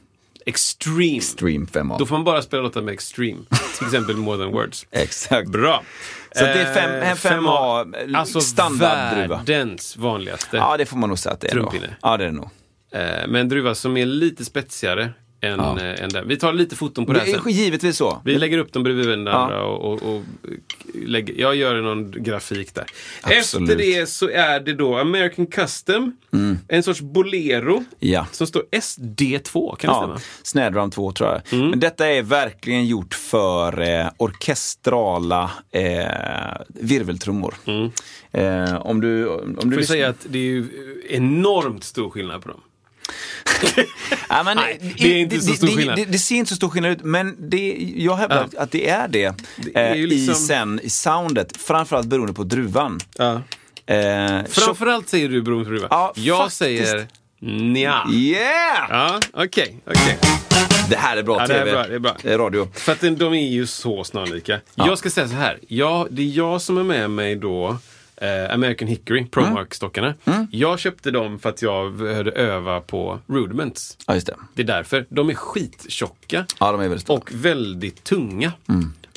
[0.46, 1.22] Extreme.
[1.22, 1.96] Stream 5A.
[2.00, 3.40] Då får man bara spela låtar med Extreme.
[3.78, 4.86] Till exempel More than Words.
[4.92, 5.48] Exakt.
[5.50, 5.84] Bra.
[6.36, 9.38] Så det är fem- Eh, en 5A, alltså standarddruva.
[9.38, 10.58] världens vanligaste.
[10.58, 11.56] Ja, det får man nog säga att det är.
[11.56, 11.72] Då.
[12.02, 12.50] Ja, det är det nog.
[12.94, 15.10] Eh, med en druva som är lite spetsigare
[15.44, 15.80] än, Ja.
[15.80, 16.28] eh, än den.
[16.28, 17.52] Vi tar lite foton på det här Det sen.
[17.52, 18.22] givetvis så.
[18.26, 19.64] Vi lägger upp dem bredvid den Ja.
[19.64, 20.22] och, och, och
[21.06, 22.86] lägger, jag gör någon grafik där.
[23.22, 23.70] Absolut.
[23.70, 23.80] Mm.
[23.80, 26.16] Efter det så är det då American Custom,
[26.68, 28.28] en sorts bolero Ja.
[28.32, 30.02] som står SD2, kan det Ja,
[30.44, 30.70] stämma?
[30.72, 31.42] Snare 2 tror jag.
[31.60, 31.70] Mm.
[31.70, 37.54] Men detta är verkligen gjort för eh, orkestrala eh, virveltrummor.
[38.32, 39.56] Eh, om du, om du Mm.
[39.56, 40.66] Får lyssnar- säga att det är ju
[41.10, 42.62] enormt stor skillnad på dem.
[44.30, 45.96] Ja, men, Nej, det är inte så stor det, skillnad.
[45.98, 48.62] Det, det, ser inte så stor skillnad ut, men det, jag hävdar Ja.
[48.62, 51.58] att det är det, Det är ju eh, liksom- i, sen, i soundet.
[51.58, 53.00] Framförallt beroende på druvan.
[53.18, 53.42] Ja.
[53.86, 55.88] Eh, Framförallt säger du beroende på druva.
[55.90, 56.58] Ja, jag faktiskt.
[56.58, 57.08] säger
[57.40, 58.04] nja.
[58.08, 58.88] så- Yeah!
[58.90, 59.76] Ja, okej.
[59.86, 60.18] okej.
[60.90, 61.70] Det här är bra Ja, det TV.
[61.70, 62.16] är bra, det är bra.
[62.46, 62.68] Radio.
[62.74, 64.60] För att de- de är ju så snarlika.
[64.76, 65.60] Jag ska säga så här.
[65.68, 67.78] Jag, det är jag som är med mig då.
[68.22, 70.14] Eh, American Hickory, Promark-stockarna.
[70.52, 73.98] Jag köpte dem för att jag behövde öva på rudiments.
[74.08, 74.36] Ja, just det.
[74.54, 75.06] Det är därför.
[75.10, 78.52] De är skittjocka Ja, de är väldigt och väldigt tunga.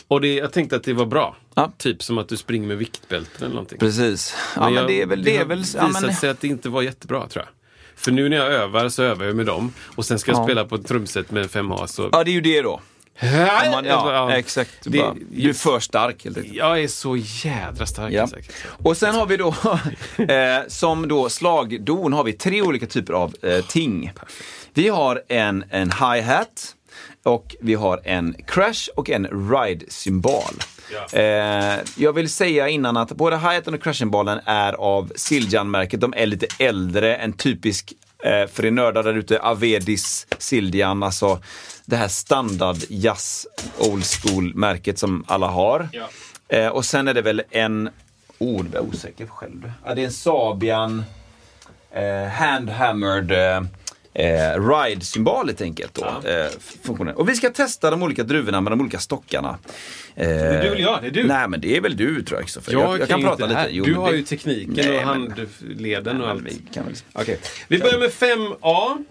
[0.09, 1.37] Och det, jag tänkte att det var bra.
[1.55, 1.73] Ja.
[1.77, 3.79] Typ som att du springer med viktbälten eller någonting.
[3.79, 4.37] Precis.
[4.57, 5.23] Ja, men, jag- det är väl...
[5.25, 7.53] Det är har väl visat ja, men, sig att det inte var jättebra tror jag.
[7.97, 9.73] För nu när jag övar så övar jag med dem.
[9.85, 10.45] Och sen ska jag Ja.
[10.45, 11.87] spela på ett trumset med 5A.
[11.87, 12.09] Så...
[12.13, 12.81] ja, det är ju det då.
[13.23, 14.71] Om man, ja, exakt.
[14.85, 16.55] Du, Det- bara, du är för stark helt enkelt.
[16.57, 18.13] Jag är så jädra stark.
[18.13, 18.29] Ja.
[18.67, 19.49] Och sen har vi då,
[20.33, 24.13] eh, som då slagdon har vi tre olika typer av eh, ting.
[24.75, 26.75] Vi har en, en hi-hat
[27.23, 30.55] och vi har en crash och en ride-symbol.
[30.93, 31.19] Ja.
[31.19, 36.01] Eh, jag vill säga innan att både hi-haten och crash-symbolen är av Siljan-märket.
[36.01, 37.93] De är lite äldre, en typisk
[38.25, 41.41] eh, för er nördar där ute, Avedis Siljan, alltså
[41.85, 43.47] det här standard jazz
[43.79, 45.89] old school-märket som alla har.
[45.93, 46.09] Ja.
[46.49, 47.91] Eh, och sen är det väl en,
[48.39, 49.73] oh, det är osäker själv.
[49.85, 51.05] Ja, det är en Sabian
[51.91, 53.33] eh, handhammered
[54.15, 55.95] eh, eh, ride-symbol helt enkelt.
[55.95, 56.47] Då, eh,
[56.83, 57.15] funktionen.
[57.15, 59.59] Och vi ska testa de olika druvorna med de olika stockarna.
[60.17, 60.99] Eh, är du eller jag?
[61.03, 61.25] Det är du.
[61.25, 62.49] Nej, men det är väl du tror jag.
[62.75, 63.69] Jag, Jag, jag kan prata det lite.
[63.71, 65.07] Jo, du har det- ju tekniken Nej, och men-
[65.61, 66.43] handleden och allt.
[66.43, 66.95] vi kan väl...
[67.13, 67.39] Okej.
[67.69, 69.05] Vi börjar med 5A.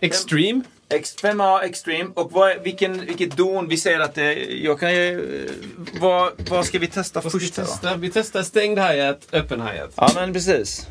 [0.00, 0.62] Extreme.
[0.90, 2.10] X5A Extreme.
[2.14, 3.68] Och vad, vilken, vilket don?
[3.68, 5.44] Vi säger att det, jag kan ju...
[5.44, 7.56] eh, Vad, vad ska vi testa Vad ska vi först?
[7.56, 7.62] då?
[7.62, 7.96] testa?
[7.96, 9.92] Vi testar stängd hi-hat, öppen hi-hat.
[9.96, 10.86] Ja, men precis.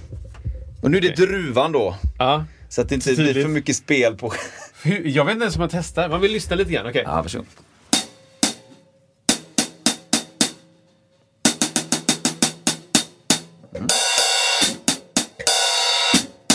[0.83, 1.95] Och nu är det druvan då.
[2.19, 2.45] Ja.
[2.69, 4.33] Så att det inte blir för mycket spel på...
[5.03, 6.09] Jag vet inte ens om man testar.
[6.09, 6.87] Man vill lyssna lite grann.
[6.87, 7.03] Okej.
[7.05, 7.45] Ja, varsågod.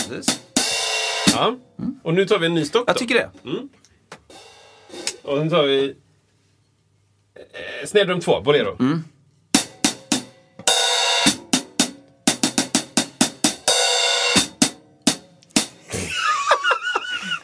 [0.09, 0.39] precis.
[1.33, 1.57] Ja.
[2.03, 2.99] Och nu tar vi en ny stock Jag då.
[2.99, 3.29] tycker det.
[5.23, 5.95] Och sen tar vi
[7.35, 8.77] eh, snedrum 2, Bolero.
[8.79, 9.03] Mm.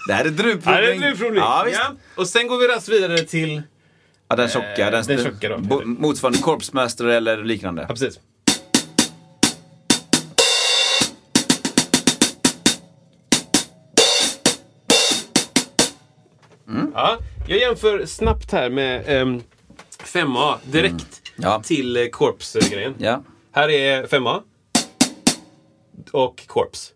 [0.10, 0.84] Det här är druvprovning.
[0.84, 1.40] Ja, är druvprovning.
[1.40, 1.80] Ja, visst.
[1.84, 1.96] Ja.
[2.16, 3.62] Och sen går vi raskt vidare till...
[4.28, 4.86] Ja, den tjocka.
[4.86, 5.82] Eh, den, den tjocka då.
[5.86, 7.82] motsvarande Corpsmaster eller liknande.
[7.82, 8.20] Ja, precis.
[16.94, 19.42] Ja, jag jämför snabbt här med ehm,
[20.04, 21.62] 5A direkt Ja.
[21.64, 22.96] till eh, Corps-grejen.
[22.98, 23.24] Ja.
[23.52, 24.42] Här är 5A.
[26.12, 26.94] Och Corps.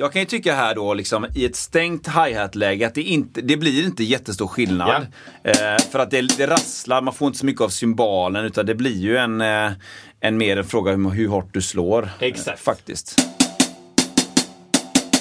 [0.00, 3.56] Jag kan ju tycka här då, liksom, i ett stängt hi-hat-läge, att det, inte, det
[3.56, 5.06] blir inte jättestor skillnad.
[5.44, 5.54] Eh,
[5.90, 8.96] för att det, det rasslar, man får inte så mycket av symbalen, utan det blir
[8.96, 9.72] ju en, eh,
[10.20, 12.10] en mer en fråga om hur hårt du slår.
[12.20, 12.48] Exakt.
[12.58, 13.28] Eh, faktiskt.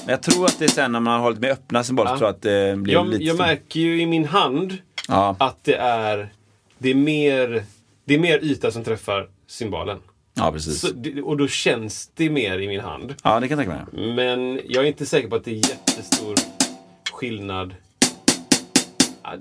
[0.05, 2.17] Men jag tror att det är sen när man har lite mer öppna symboler, så
[2.17, 3.23] tror jag att det blir Jag, lite...
[3.23, 5.36] jag märker ju i min hand Ja.
[5.39, 6.30] att det är,
[6.78, 7.63] det är, mer,
[8.05, 9.97] det är mer yta som träffar symbolen.
[10.38, 10.79] Ja, precis.
[10.81, 10.88] Så,
[11.23, 13.15] och då känns det mer i min hand.
[13.23, 14.13] Ja, det kan jag tänka mig.
[14.15, 16.35] Men jag är inte säker på att det är jättestor
[17.11, 17.75] skillnad.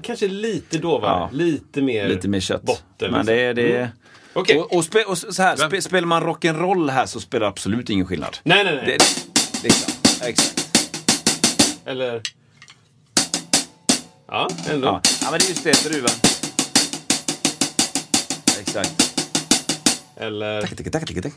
[0.03, 1.11] Kanske lite dovare.
[1.11, 1.29] Ja.
[1.33, 2.63] Lite mer Lite mer kött.
[2.63, 3.11] botten.
[3.13, 3.55] Men det är...
[3.55, 3.77] Det...
[3.77, 3.89] Mm.
[4.33, 4.59] Okej.
[4.59, 7.91] Och, och, spe, och så här, spe, spelar man rock'n'roll här så spelar det absolut
[7.91, 8.37] ingen skillnad.
[8.43, 8.85] Nej, nej, nej.
[8.87, 8.99] Det,
[9.63, 10.29] det är klart.
[10.29, 10.79] Exakt.
[11.85, 12.23] Eller...
[14.29, 14.87] Ja, ändå.
[14.87, 15.01] Ja.
[15.23, 16.11] ja, men det är just det, druvan.
[18.61, 19.06] Exakt.
[20.17, 20.61] Eller...
[20.61, 21.33] Tack, tack, tack, tack, tack.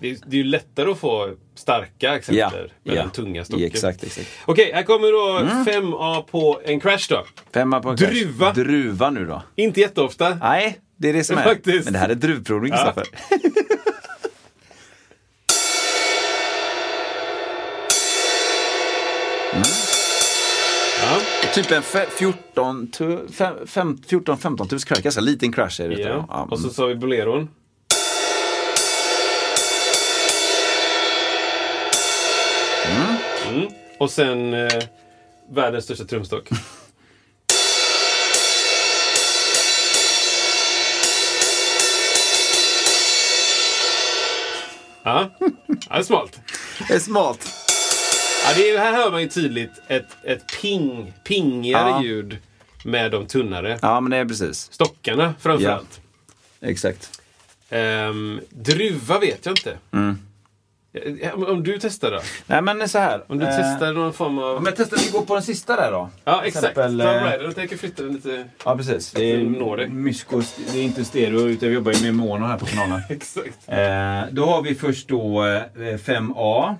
[0.00, 3.02] Det är, det är ju lättare att få starka exemplar med ja.
[3.02, 3.66] den tunga stocken.
[3.66, 4.28] Exakt, exakt.
[4.44, 7.24] Okej, här kommer då 5A på en crash då.
[7.54, 8.54] Femma på en Druva.
[8.54, 8.64] crash.
[8.64, 9.42] Druva nu då.
[9.56, 10.34] Inte jätteofta.
[10.34, 11.42] Nej, det är det som är.
[11.42, 11.84] Faktiskt.
[11.84, 12.76] Men det här är druvprovning, Ja.
[12.76, 13.06] Kristoffer.
[13.30, 13.38] Ja.
[21.58, 25.02] Typ en fe- 14, tu- fem- fem- 14-15 tusen crash.
[25.02, 26.00] Ganska liten crash är det.
[26.00, 26.26] ja.
[26.28, 26.48] Ja.
[26.50, 27.48] Och så sa vi boleron.
[33.48, 33.68] Mm.
[33.98, 34.68] Och sen eh,
[35.50, 36.48] världens största trumstock.
[45.04, 45.30] Ja
[45.66, 46.40] det är smalt.
[46.88, 47.67] Det är smalt.
[48.46, 52.02] Ja, det är, här hör man ju tydligt ett, ett ping, pingigare Ja.
[52.02, 52.38] ljud
[52.84, 54.72] med de tunnare Ja, men det är precis.
[54.72, 56.00] stockarna framförallt.
[56.60, 57.20] Exakt.
[57.70, 59.76] Ehm, druva vet jag inte.
[61.22, 62.20] Ja, men Om du testar då?
[62.46, 63.24] Nej, men så här.
[63.26, 64.56] Om du eh, testar någon form av...
[64.56, 66.10] Om jag testar, vi går på den sista där då.
[66.24, 66.64] Ja, exakt.
[66.66, 67.44] exempel, From eh, Rider.
[67.44, 68.44] Jag tänker flytta den lite...
[68.64, 69.12] Ja, precis.
[69.12, 69.88] Det är når det.
[69.88, 73.00] mysko, det är inte stereo, utan vi jobbar ju med mono här på kanalen.
[73.08, 73.58] Exakt.
[73.66, 76.74] Eh, då har vi först då eh, 5A.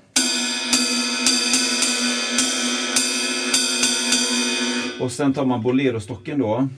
[5.00, 6.68] Och sen tar man Bolero-stocken då.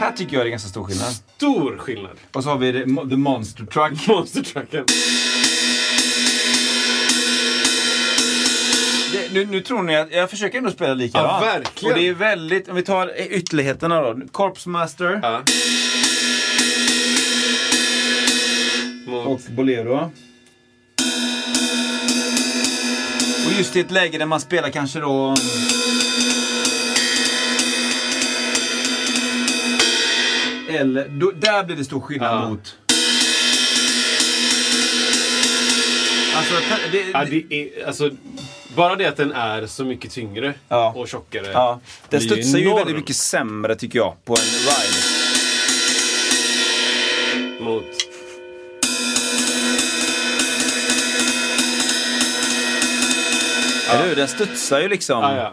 [0.00, 1.12] Här tycker jag det är ganska stor skillnad.
[1.12, 2.16] Stor skillnad.
[2.32, 2.72] Och så har vi
[3.10, 4.06] The Monster Truck.
[4.08, 4.84] Monster Trucken.
[9.12, 11.44] Det, nu, nu tror ni att jag försöker ändå spela likadant.
[11.44, 11.94] Ja, verkligen.
[11.94, 14.20] Och det är väldigt, om vi tar ytterligheterna då.
[14.32, 15.42] Corpse Master Ja.
[19.24, 20.10] Och Bolero.
[23.46, 25.34] Och just i ett läge där man spelar kanske då...
[30.68, 32.48] Eller, då, där blir det stor skillnad Ja.
[32.48, 32.76] mot...
[36.36, 36.54] Alltså,
[36.92, 38.10] det, Ja, det är, alltså,
[38.76, 40.92] bara det att den är så mycket tyngre Ja.
[40.96, 41.46] och tjockare.
[41.52, 45.13] ja, den studsar ju enorm väldigt mycket sämre tycker jag på en ride.
[53.94, 54.16] Eller hur?
[54.16, 55.24] Den studsar ju liksom.
[55.24, 55.52] Ah, ja.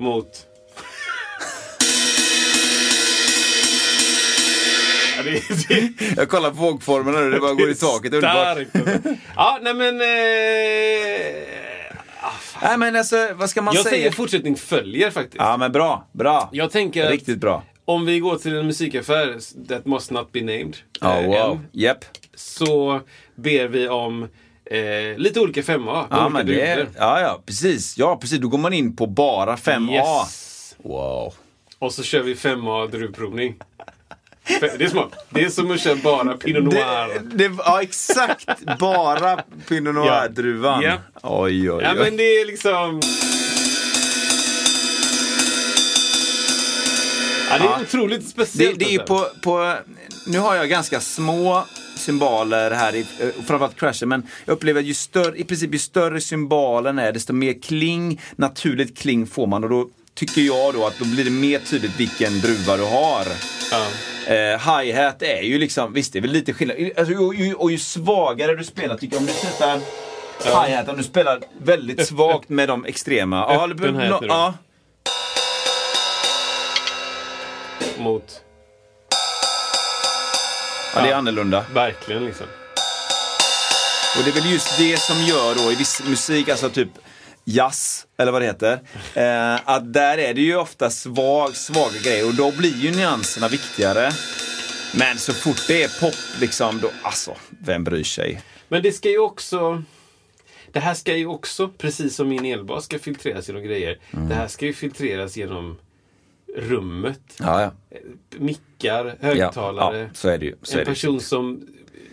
[0.00, 0.46] Mot...
[6.16, 8.10] Jag kollar på vågformerna nu, det bara går i taket.
[8.10, 8.68] Det är underbart.
[8.68, 9.20] Starkt.
[9.36, 10.00] Ja, nej men...
[10.00, 10.06] Eh,
[12.62, 14.02] Nej men alltså, vad ska man jag säga?
[14.02, 15.36] tänker fortsättning följer faktiskt.
[15.38, 16.48] Ja men bra, bra.
[16.52, 17.62] Jag tänker Riktigt bra.
[17.84, 19.38] om vi går till en musikaffär,
[19.68, 21.60] that must not be named, Ja, eh, wow.
[21.72, 22.04] Japp.
[22.34, 23.00] så
[23.34, 24.28] ber vi om
[24.70, 26.06] eh, lite olika femma.
[26.10, 27.98] Ja, olika det är, ja, ja, precis.
[27.98, 28.38] Ja, precis.
[28.38, 29.92] Då går man in på bara 5A.
[29.92, 30.76] Yes.
[30.78, 31.34] Wow.
[31.78, 33.54] Och så kör vi 5A druvprovning.
[34.60, 35.26] Det är smart.
[35.30, 37.20] Det är som att köra bara Pinot Noir.
[37.22, 38.48] Det, det, ja, exakt.
[38.78, 40.82] Bara Pinot Noir-druvan.
[40.82, 40.92] Ja.
[41.22, 41.82] Oj, oj, oj.
[41.82, 43.00] Ja, men det är liksom...
[47.50, 48.78] Ja, det är otroligt Det, speciellt.
[48.78, 49.14] det är ju alltså.
[49.14, 49.74] på, på...
[50.26, 51.64] Nu har jag ganska små
[51.96, 55.78] symboler här, i, eh, framförallt crashen, men jag upplever att ju större, i princip ju
[55.78, 60.86] större symbalen är, desto mer kling, naturligt kling får man och då tycker jag då
[60.86, 63.26] att då blir det mer tydligt vilken druva du har.
[63.70, 63.86] Ja.
[64.34, 66.76] Eh, Hi-hat är ju liksom, visst det är väl lite skillnad.
[66.96, 69.80] Alltså, och, ju, och ju svagare du spelar tycker jag, om du sätter
[70.44, 73.36] hi-hat, om du spelar väldigt svagt med de extrema.
[73.36, 74.26] Ja, Öppen är det.
[74.26, 74.54] ja,
[77.98, 78.40] Mot...
[80.94, 81.64] ja, det är annorlunda.
[81.74, 82.46] Verkligen liksom.
[84.16, 86.88] Och det är väl just det som gör då i viss musik, alltså typ
[87.44, 88.80] jazz, eller vad det heter,
[89.14, 93.48] eh, att där är det ju ofta svag, svaga grejer och då blir ju nyanserna
[93.48, 94.10] viktigare.
[94.94, 98.42] Men så fort det är pop, liksom, då, alltså, vem bryr sig?
[98.68, 99.82] Men det ska ju också...
[100.72, 103.98] Det här ska ju också, precis som min elbas ska filtreras genom grejer.
[104.12, 104.28] Mm.
[104.28, 105.78] Det här ska ju filtreras genom
[106.56, 107.20] rummet.
[107.38, 107.70] Ja, ja.
[108.38, 109.98] Mickar, högtalare.
[109.98, 110.54] ja så är det ju.
[110.62, 110.90] Så en är det.
[110.90, 111.66] person som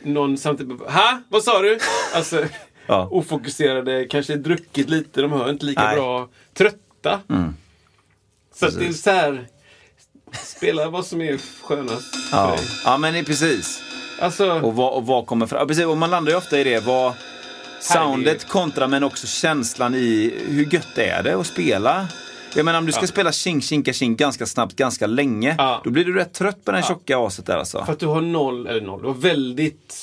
[0.03, 1.21] någon samtidigt Ha?
[1.29, 1.79] Vad sa du?
[2.15, 2.45] Alltså,
[2.87, 5.95] ofokuserade, kanske druckit lite, de hör inte lika Nej.
[5.95, 6.29] bra.
[6.53, 7.19] Trötta.
[8.55, 9.47] Så att det är så här,
[10.43, 12.47] spela vad som är skönast för Ja.
[12.51, 12.59] dig.
[12.85, 13.81] ja, men det är precis.
[14.21, 15.59] Alltså, Och vad, och vad kommer fram?
[15.59, 16.79] Ja, precis, och man landar ju ofta i det.
[16.85, 17.13] Vad,
[17.81, 22.07] soundet kontra men också känslan i hur gött är det att spela?
[22.55, 23.07] Jag menar om du ska Ja.
[23.07, 25.55] spela tjing tjinka tjing ganska snabbt, ganska länge.
[25.57, 25.81] Ja.
[25.83, 27.85] Då blir du rätt trött på den tjocka aset där alltså.
[27.85, 29.93] för att du har noll, eller noll, du har väldigt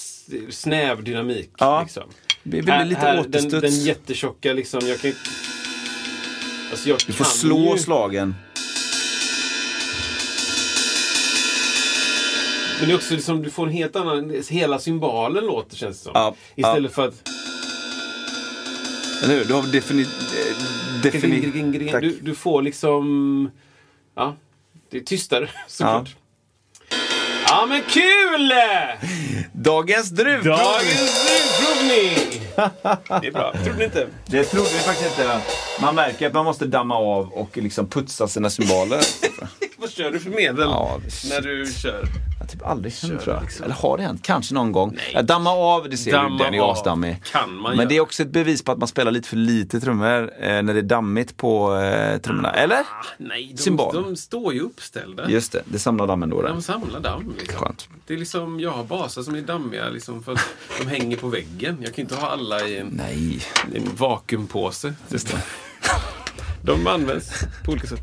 [0.51, 1.51] snäv dynamik.
[1.59, 1.83] Ja.
[1.83, 2.03] Liksom.
[2.43, 3.61] Det blir lite den, återstuds.
[3.61, 5.13] den jättetjocka liksom, jag kan.
[6.71, 8.35] Alltså jag Du får slå ju, slagen.
[12.81, 14.43] Men det är också liksom, du får en helt annan...
[14.49, 16.13] Hela symbolen låter känns det som.
[16.15, 17.29] Ja, Istället för att...
[19.23, 19.45] Eller hur?
[19.45, 20.03] Du har defini...
[20.03, 22.03] eh, defini Tack.
[22.03, 23.51] Du, du får liksom...
[24.17, 24.37] Ja,
[24.91, 26.17] det är tystare såklart.
[27.49, 28.53] Ja, men kul!
[29.53, 30.57] Dagens druvprovning!
[30.59, 32.45] Dagens druvprovning!
[33.21, 33.53] Det är bra.
[33.65, 34.07] Trodde ni inte?
[34.27, 35.41] Det trodde vi faktiskt inte.
[35.81, 39.01] Man märker att man måste damma av och liksom putsa sina symboler.
[39.77, 41.01] Vad kör du för medel Ja,
[41.31, 42.05] när du kör?
[42.49, 43.43] Det typ aldrig hänt Kör tror jag.
[43.43, 43.65] liksom.
[43.65, 44.23] Eller har det hänt?
[44.23, 44.97] Kanske någon gång.
[45.15, 46.45] Ja, damma av, det ser Damma du.
[46.45, 47.23] Den är asdammig.
[47.25, 47.89] kan man Men göra.
[47.89, 50.75] det är också ett bevis på att man spelar lite för lite trummor eh, när
[50.75, 52.51] det är dammigt på eh, trummorna.
[52.53, 52.77] Eller?
[52.77, 53.95] Ah, nej, de, Symbol.
[53.95, 55.31] de står ju uppställda.
[55.31, 56.43] Just det, det samlar dammen då.
[56.43, 57.35] De samlar damm.
[57.39, 57.59] Liksom.
[57.59, 57.89] Skönt.
[58.07, 60.49] Det är liksom, jag har basar som är dammiga liksom, för att
[60.81, 61.77] de hänger på väggen.
[61.85, 63.41] Jag kan inte ha alla i en, Nej.
[63.75, 64.95] en vakuumpåse.
[66.63, 67.31] De används
[67.65, 68.01] på olika sätt.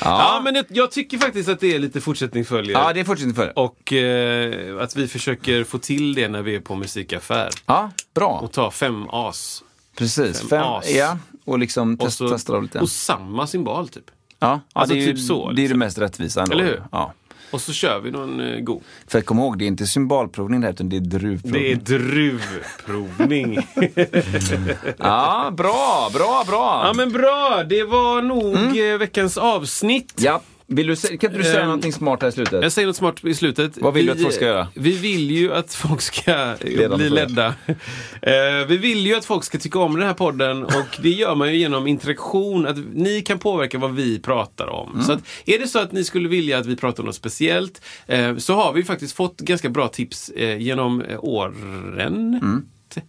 [0.00, 2.72] Ja, men det, jag tycker faktiskt att det är lite fortsättning följer.
[2.78, 3.58] Ja, det är fortsättning för.
[3.58, 7.50] Och eh, att vi försöker få till det när vi är på musikaffär.
[7.66, 8.40] Ja, bra.
[8.42, 9.62] Och ta fem as.
[9.98, 10.40] Precis.
[10.40, 10.90] fem Fem, as.
[10.90, 11.18] ja.
[11.44, 12.80] Och liksom Och, så, testa av lite.
[12.80, 14.04] och samma symbol typ.
[14.38, 15.78] Ja, alltså ja, det är ju, typ så, Det är det liksom.
[15.78, 16.52] mest rättvisa ändå.
[16.52, 16.82] Eller hur?
[16.92, 17.12] Ja.
[17.54, 18.82] Och så kör vi någon eh, god.
[19.06, 21.62] För kom ihåg, det är inte symbolprovning där, utan det är druvprovning.
[21.62, 23.58] Det är druvprovning.
[24.98, 26.82] Ja, bra, bra, bra.
[26.86, 28.92] ja men bra, det var nog Mm.
[28.92, 30.12] eh, veckans avsnitt.
[30.16, 30.40] Ja.
[30.66, 32.62] Vill du, kan inte du säga Ehm, någonting smart här i slutet?
[32.62, 33.78] Jag säger något smart i slutet.
[33.80, 34.68] Vad vill du att folk ska göra?
[34.74, 37.54] Vi vill ju att folk ska Ledande bli ledda.
[38.22, 41.34] Eh, vi vill ju att folk ska tycka om den här podden och det gör
[41.34, 42.66] man ju genom interaktion.
[42.66, 44.92] Att ni kan påverka vad vi pratar om.
[44.92, 45.04] Mm.
[45.04, 47.80] Så att, är det så att ni skulle vilja att vi pratar om något speciellt
[48.06, 52.40] eh, så har vi faktiskt fått ganska bra tips eh, genom eh, åren.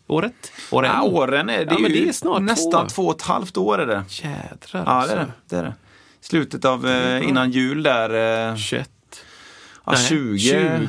[0.07, 0.33] Året?
[0.71, 0.91] Åren?
[0.91, 1.03] Mm.
[1.03, 2.95] Ja, åren är, det Ja, ju det är snart nästan två.
[2.95, 4.03] två och ett halvt år är det.
[4.09, 5.15] Jädrar Ja, alltså.
[5.15, 5.31] det är det.
[5.49, 5.73] det, är det.
[6.29, 8.49] Slutet av eh, innan jul där.
[8.49, 8.89] Eh, 21.
[9.85, 10.37] ja, Nej, 20.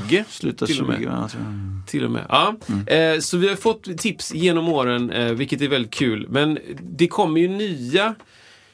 [0.08, 1.06] 20 Slutet till och 20.
[1.08, 1.14] med.
[1.18, 1.38] Alltså.
[1.86, 2.24] Till och med.
[2.28, 2.56] Ja.
[2.94, 6.26] Eh, så vi har fått tips genom åren, eh, vilket är väldigt kul.
[6.28, 8.14] Men det kommer ju nya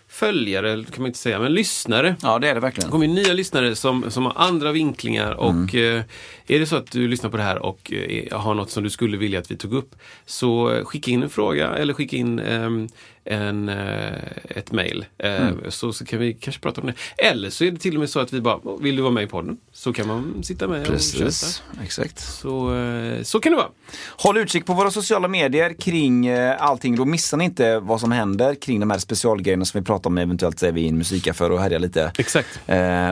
[0.08, 2.16] följare, kan man inte säga, men lyssnare.
[2.22, 2.90] Ja, det är det Det verkligen.
[2.90, 6.02] kommer ju nya lyssnare som, som har andra vinklingar och eh,
[6.46, 8.90] är det så att du lyssnar på det här och eh, har något som du
[8.90, 9.94] skulle vilja att vi tog upp
[10.26, 12.88] så eh, skicka in en fråga eller skicka in ehm,
[13.24, 14.12] en, eh,
[14.48, 15.04] ett mail.
[15.18, 16.94] Eh, så, så kan vi kanske prata om det.
[17.28, 19.12] Eller så är det till och med så att vi bara, "Åh, vill du vara
[19.12, 19.56] med i podden?
[19.72, 20.94] Så kan man sitta med och köta.
[21.24, 22.20] Precis, exakt.
[22.20, 23.68] Så, eh, så kan det vara.
[24.16, 26.96] Håll utkik på våra sociala medier kring allting.
[26.96, 30.18] Då missar ni inte vad som händer kring de här specialgrejerna som vi pratar om.
[30.18, 32.12] Eventuellt så är vi i en musikaffär och härjar lite.
[32.18, 32.60] Exakt.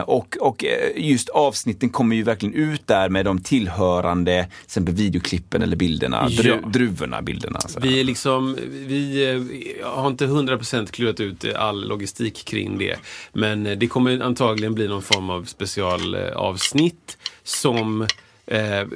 [0.05, 5.61] Och, och just avsnitten kommer ju verkligen ut där med de tillhörande, till exempel videoklippen
[5.61, 6.55] eller bilderna, Ja.
[6.67, 7.59] druvorna, bilderna.
[7.61, 7.79] Så.
[7.79, 12.99] Vi är liksom, vi eh, har inte 100% klurat ut all logistik kring det.
[13.33, 18.07] Men eh, det kommer antagligen bli någon form av specialavsnitt som
[18.51, 18.87] eh,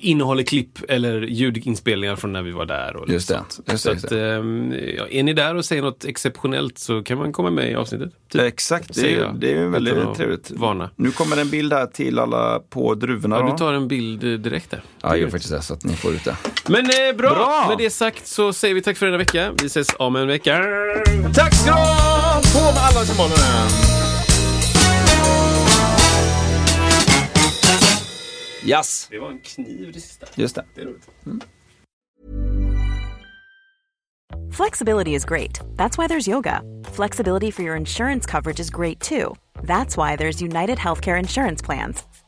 [0.00, 2.96] innehåller klipp eller ljudinspelningar från när vi var där.
[2.96, 3.60] Och Just det, sånt.
[3.72, 7.02] just så det, just att, ehm, ja, är ni där och säger något exceptionellt så
[7.02, 8.12] kan man komma med i avsnittet.
[8.32, 8.40] Typ.
[8.40, 10.50] Exakt, det är, det är väldigt Utan att trevligt.
[10.50, 10.90] Varna.
[10.96, 13.36] Nu kommer en bild här till alla på druvorna.
[13.36, 13.50] Ja, då.
[13.50, 14.82] du tar en bild eh, direkt där.
[15.02, 16.36] Ja, jag gör faktiskt det så att ni får ut det.
[16.68, 17.30] Men eh, bra.
[17.34, 17.64] Bra!
[17.68, 19.52] Med det sagt så säger vi tack för denna vecka.
[19.62, 20.64] Vi ses om en vecka.
[21.34, 22.40] Tack ska du ha!
[22.54, 24.09] På med alla symbolerna!
[28.64, 30.26] Yes, Det var en kniv det sista.
[30.34, 30.64] just det.
[30.74, 31.08] Det är roligt.
[31.26, 31.40] Mm.
[34.52, 35.60] Flexibility is great.
[35.76, 36.60] That's why there's yoga.
[36.92, 39.34] Flexibility for your insurance coverage is great too.
[39.62, 42.02] That's why there's United Healthcare Insurance Plans.